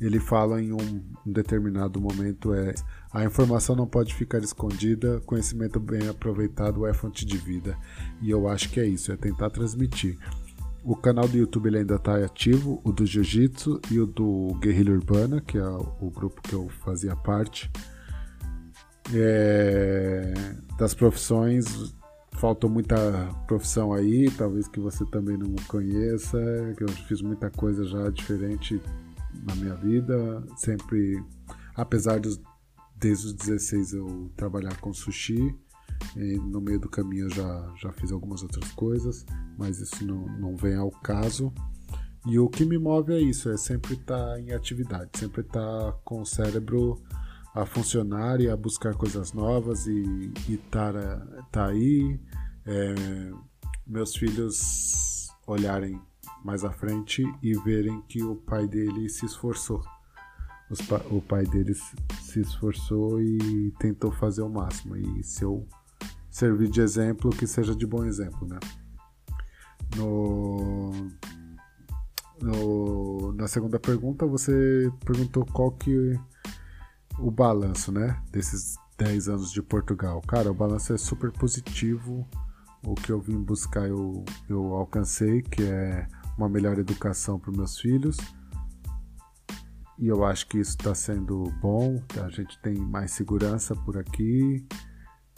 [0.00, 2.74] ele fala em um, um determinado momento é
[3.12, 7.76] a informação não pode ficar escondida, conhecimento bem aproveitado é fonte de vida.
[8.20, 10.16] E eu acho que é isso, é tentar transmitir.
[10.88, 14.94] O canal do YouTube ele ainda está ativo, o do Jiu-Jitsu e o do Guerrilha
[14.94, 17.70] Urbana, que é o grupo que eu fazia parte.
[19.12, 20.32] É,
[20.78, 21.94] das profissões,
[22.32, 22.96] faltou muita
[23.46, 26.38] profissão aí, talvez que você também não conheça,
[26.78, 28.80] que eu fiz muita coisa já diferente
[29.46, 31.22] na minha vida, sempre,
[31.76, 32.30] apesar de
[32.96, 35.54] desde os 16 eu trabalhar com sushi,
[36.16, 39.24] no meio do caminho eu já, já fiz algumas outras coisas,
[39.56, 41.52] mas isso não, não vem ao caso.
[42.26, 45.60] E o que me move é isso, é sempre estar tá em atividade, sempre estar
[45.60, 47.00] tá com o cérebro
[47.54, 52.20] a funcionar e a buscar coisas novas e estar tá, tá aí.
[52.66, 52.94] É,
[53.86, 56.00] meus filhos olharem
[56.44, 59.82] mais à frente e verem que o pai dele se esforçou.
[60.86, 61.74] Pa o pai dele
[62.20, 64.96] se esforçou e tentou fazer o máximo.
[64.96, 65.66] E se eu
[66.38, 68.60] servir de exemplo, que seja de bom exemplo, né?
[69.96, 70.92] No,
[72.40, 76.16] no, na segunda pergunta, você perguntou qual que
[77.18, 78.22] o balanço, né?
[78.30, 80.20] Desses 10 anos de Portugal.
[80.22, 82.24] Cara, o balanço é super positivo.
[82.86, 87.80] O que eu vim buscar eu, eu alcancei, que é uma melhor educação para meus
[87.80, 88.16] filhos.
[89.98, 92.00] E eu acho que isso está sendo bom.
[92.24, 94.64] A gente tem mais segurança por aqui.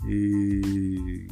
[0.07, 1.28] E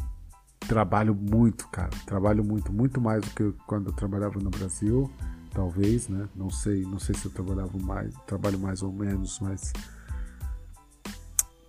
[0.61, 1.91] trabalho muito, cara.
[2.07, 5.11] Trabalho muito, muito mais do que quando eu trabalhava no Brasil,
[5.53, 6.29] talvez, né?
[6.37, 9.73] Não sei, não sei se eu trabalhava mais, trabalho mais ou menos, mas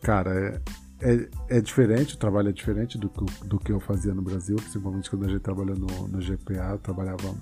[0.01, 0.61] cara,
[1.01, 3.09] é, é, é diferente, o trabalho é diferente do,
[3.45, 6.79] do que eu fazia no Brasil, principalmente quando a gente trabalha no, no GPA, eu
[6.79, 7.35] trabalhava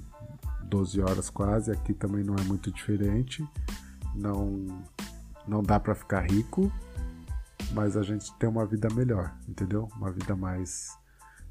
[0.64, 3.44] 12 horas quase, aqui também não é muito diferente.
[4.16, 4.66] Não
[5.48, 6.70] não dá para ficar rico,
[7.74, 9.88] mas a gente tem uma vida melhor, entendeu?
[9.96, 10.98] Uma vida mais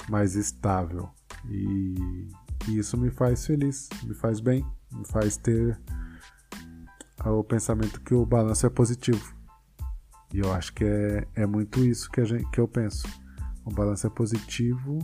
[0.09, 1.09] mais estável.
[1.49, 2.29] E,
[2.69, 5.81] e isso me faz feliz, me faz bem, me faz ter
[7.25, 9.35] o pensamento que o balanço é positivo.
[10.33, 13.07] E eu acho que é, é muito isso que, a gente, que eu penso.
[13.65, 14.99] O balanço é positivo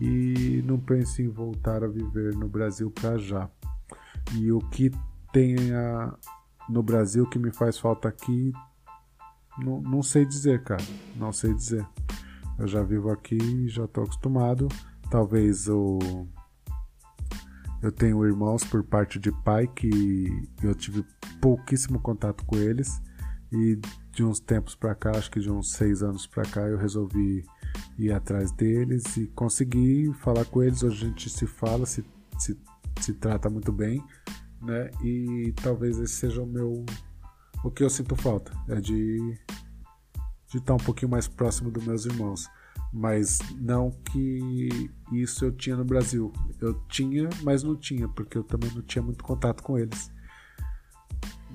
[0.00, 3.48] e não penso em voltar a viver no Brasil para já.
[4.34, 4.90] E o que
[5.32, 6.16] tem a,
[6.68, 8.52] no Brasil que me faz falta aqui,
[9.58, 10.82] não, sei dizer, cara.
[11.16, 11.86] Não sei dizer.
[12.58, 14.68] Eu já vivo aqui, já estou acostumado.
[15.10, 16.26] Talvez o
[17.82, 21.04] eu tenho irmãos por parte de pai que eu tive
[21.40, 23.00] pouquíssimo contato com eles
[23.52, 23.78] e
[24.12, 27.44] de uns tempos para cá, acho que de uns seis anos para cá, eu resolvi
[27.98, 30.82] ir atrás deles e consegui falar com eles.
[30.82, 32.04] Hoje a gente se fala, se,
[32.38, 32.58] se,
[33.00, 34.02] se trata muito bem,
[34.62, 34.90] né?
[35.04, 36.84] E talvez esse seja o meu.
[37.66, 39.36] O que eu sinto falta é de,
[40.48, 42.48] de estar um pouquinho mais próximo dos meus irmãos.
[42.92, 46.32] Mas não que isso eu tinha no Brasil.
[46.60, 50.12] Eu tinha, mas não tinha, porque eu também não tinha muito contato com eles.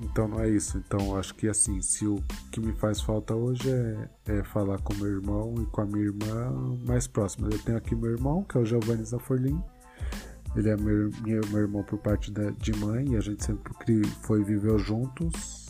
[0.02, 0.76] Então não é isso.
[0.76, 4.94] Então acho que assim, se o que me faz falta hoje é, é falar com
[4.96, 7.48] meu irmão e com a minha irmã mais próxima.
[7.50, 9.62] Eu tenho aqui meu irmão, que é o Giovanni Zaforlin.
[10.54, 13.72] Ele é meu, meu, meu irmão por parte da, de mãe e a gente sempre
[14.20, 15.61] foi viver juntos.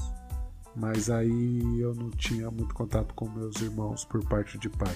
[0.75, 4.95] Mas aí eu não tinha muito contato com meus irmãos por parte de pai.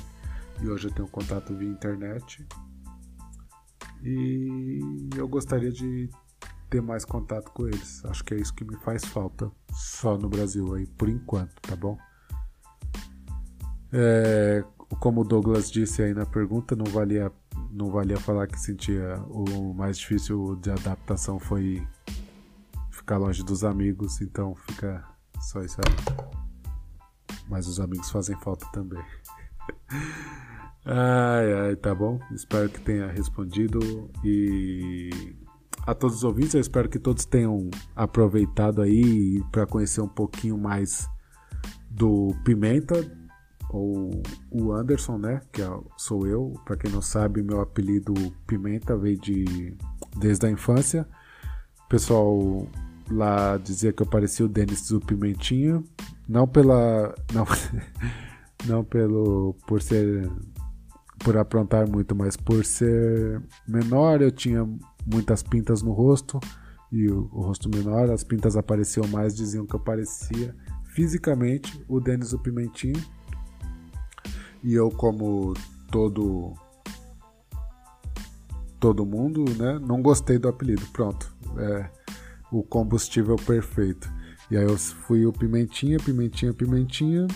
[0.62, 2.46] E hoje eu tenho contato via internet.
[4.02, 4.80] E
[5.16, 6.08] eu gostaria de
[6.70, 8.04] ter mais contato com eles.
[8.06, 11.76] Acho que é isso que me faz falta só no Brasil aí, por enquanto, tá
[11.76, 11.98] bom?
[13.92, 14.64] É,
[15.00, 17.30] como o Douglas disse aí na pergunta, não valia,
[17.70, 21.86] não valia falar que sentia o mais difícil de adaptação foi
[22.90, 25.04] ficar longe dos amigos, então fica
[25.47, 27.36] só isso aí.
[27.49, 29.03] Mas os amigos fazem falta também.
[30.84, 32.18] ai, ai, tá bom?
[32.32, 35.36] Espero que tenha respondido e
[35.86, 36.55] a todos os ouvintes.
[36.55, 41.09] Eu espero que todos tenham aproveitado aí para conhecer um pouquinho mais
[41.88, 42.94] do Pimenta,
[43.70, 44.11] ou
[44.51, 45.40] o Anderson, né?
[45.53, 46.55] Que é, sou eu.
[46.64, 48.12] Para quem não sabe, meu apelido
[48.47, 49.76] Pimenta veio de
[50.18, 51.07] desde a infância.
[51.88, 52.66] Pessoal
[53.11, 55.82] lá dizia que eu parecia o Denis do Pimentinha,
[56.28, 57.44] não pela não
[58.66, 60.30] não pelo por ser
[61.18, 64.68] por aprontar muito, mas por ser menor, eu tinha
[65.07, 66.38] muitas pintas no rosto
[66.92, 70.54] e o, o rosto menor, as pintas apareciam mais, diziam que eu parecia
[70.84, 73.02] fisicamente o Denis o Pimentinho.
[74.62, 75.54] E eu, como
[75.90, 76.54] todo
[78.80, 80.82] todo mundo, né, não gostei do apelido.
[80.92, 81.34] Pronto.
[81.59, 81.90] É,
[82.51, 84.11] o combustível perfeito.
[84.51, 87.26] E aí eu fui o pimentinha, pimentinha, pimentinha.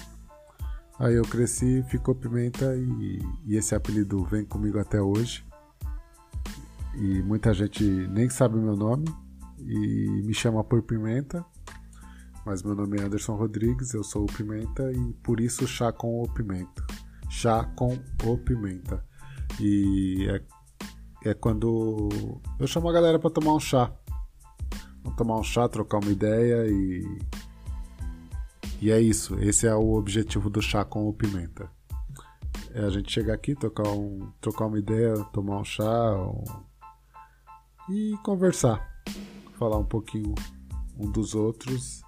[0.99, 5.45] Aí eu cresci, ficou pimenta e, e esse apelido vem comigo até hoje.
[6.95, 9.07] E muita gente nem sabe meu nome
[9.59, 11.45] e me chama por Pimenta.
[12.45, 16.23] Mas meu nome é Anderson Rodrigues, eu sou o Pimenta e por isso chá com
[16.23, 16.85] o pimenta.
[17.29, 19.05] Chá com o pimenta.
[19.61, 22.09] E é, é quando
[22.59, 23.93] eu chamo a galera para tomar um chá.
[25.03, 27.19] Vamos tomar um chá, trocar uma ideia e.
[28.81, 29.39] E é isso.
[29.39, 31.71] Esse é o objetivo do chá com o pimenta.
[32.73, 36.17] É a gente chegar aqui, trocar, um, trocar uma ideia, tomar um chá
[37.91, 39.03] e conversar.
[39.59, 40.35] Falar um pouquinho
[40.99, 42.03] um dos outros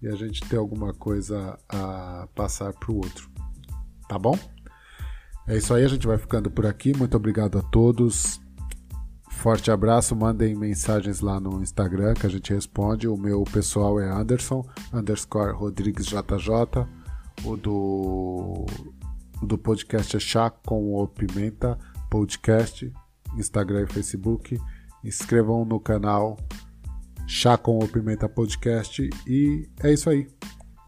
[0.00, 3.30] e a gente ter alguma coisa a passar para o outro.
[4.08, 4.38] Tá bom?
[5.46, 6.96] É isso aí, a gente vai ficando por aqui.
[6.96, 8.40] Muito obrigado a todos.
[9.36, 13.06] Forte abraço, mandem mensagens lá no Instagram que a gente responde.
[13.06, 16.86] O meu pessoal é Anderson, underscore Rodrigues JJ.
[17.44, 18.64] O do,
[19.42, 21.78] o do podcast é Chá com o Pimenta
[22.10, 22.90] Podcast,
[23.36, 24.58] Instagram e Facebook.
[25.04, 26.38] Inscrevam no canal
[27.26, 29.10] Chá com o Pimenta Podcast.
[29.26, 30.26] E é isso aí.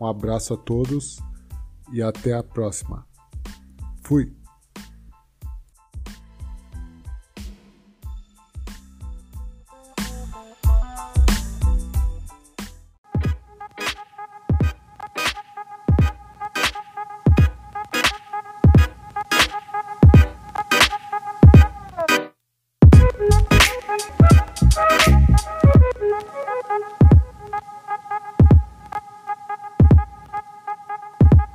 [0.01, 1.19] Um abraço a todos
[1.93, 3.07] e até a próxima.
[4.03, 4.46] Fui!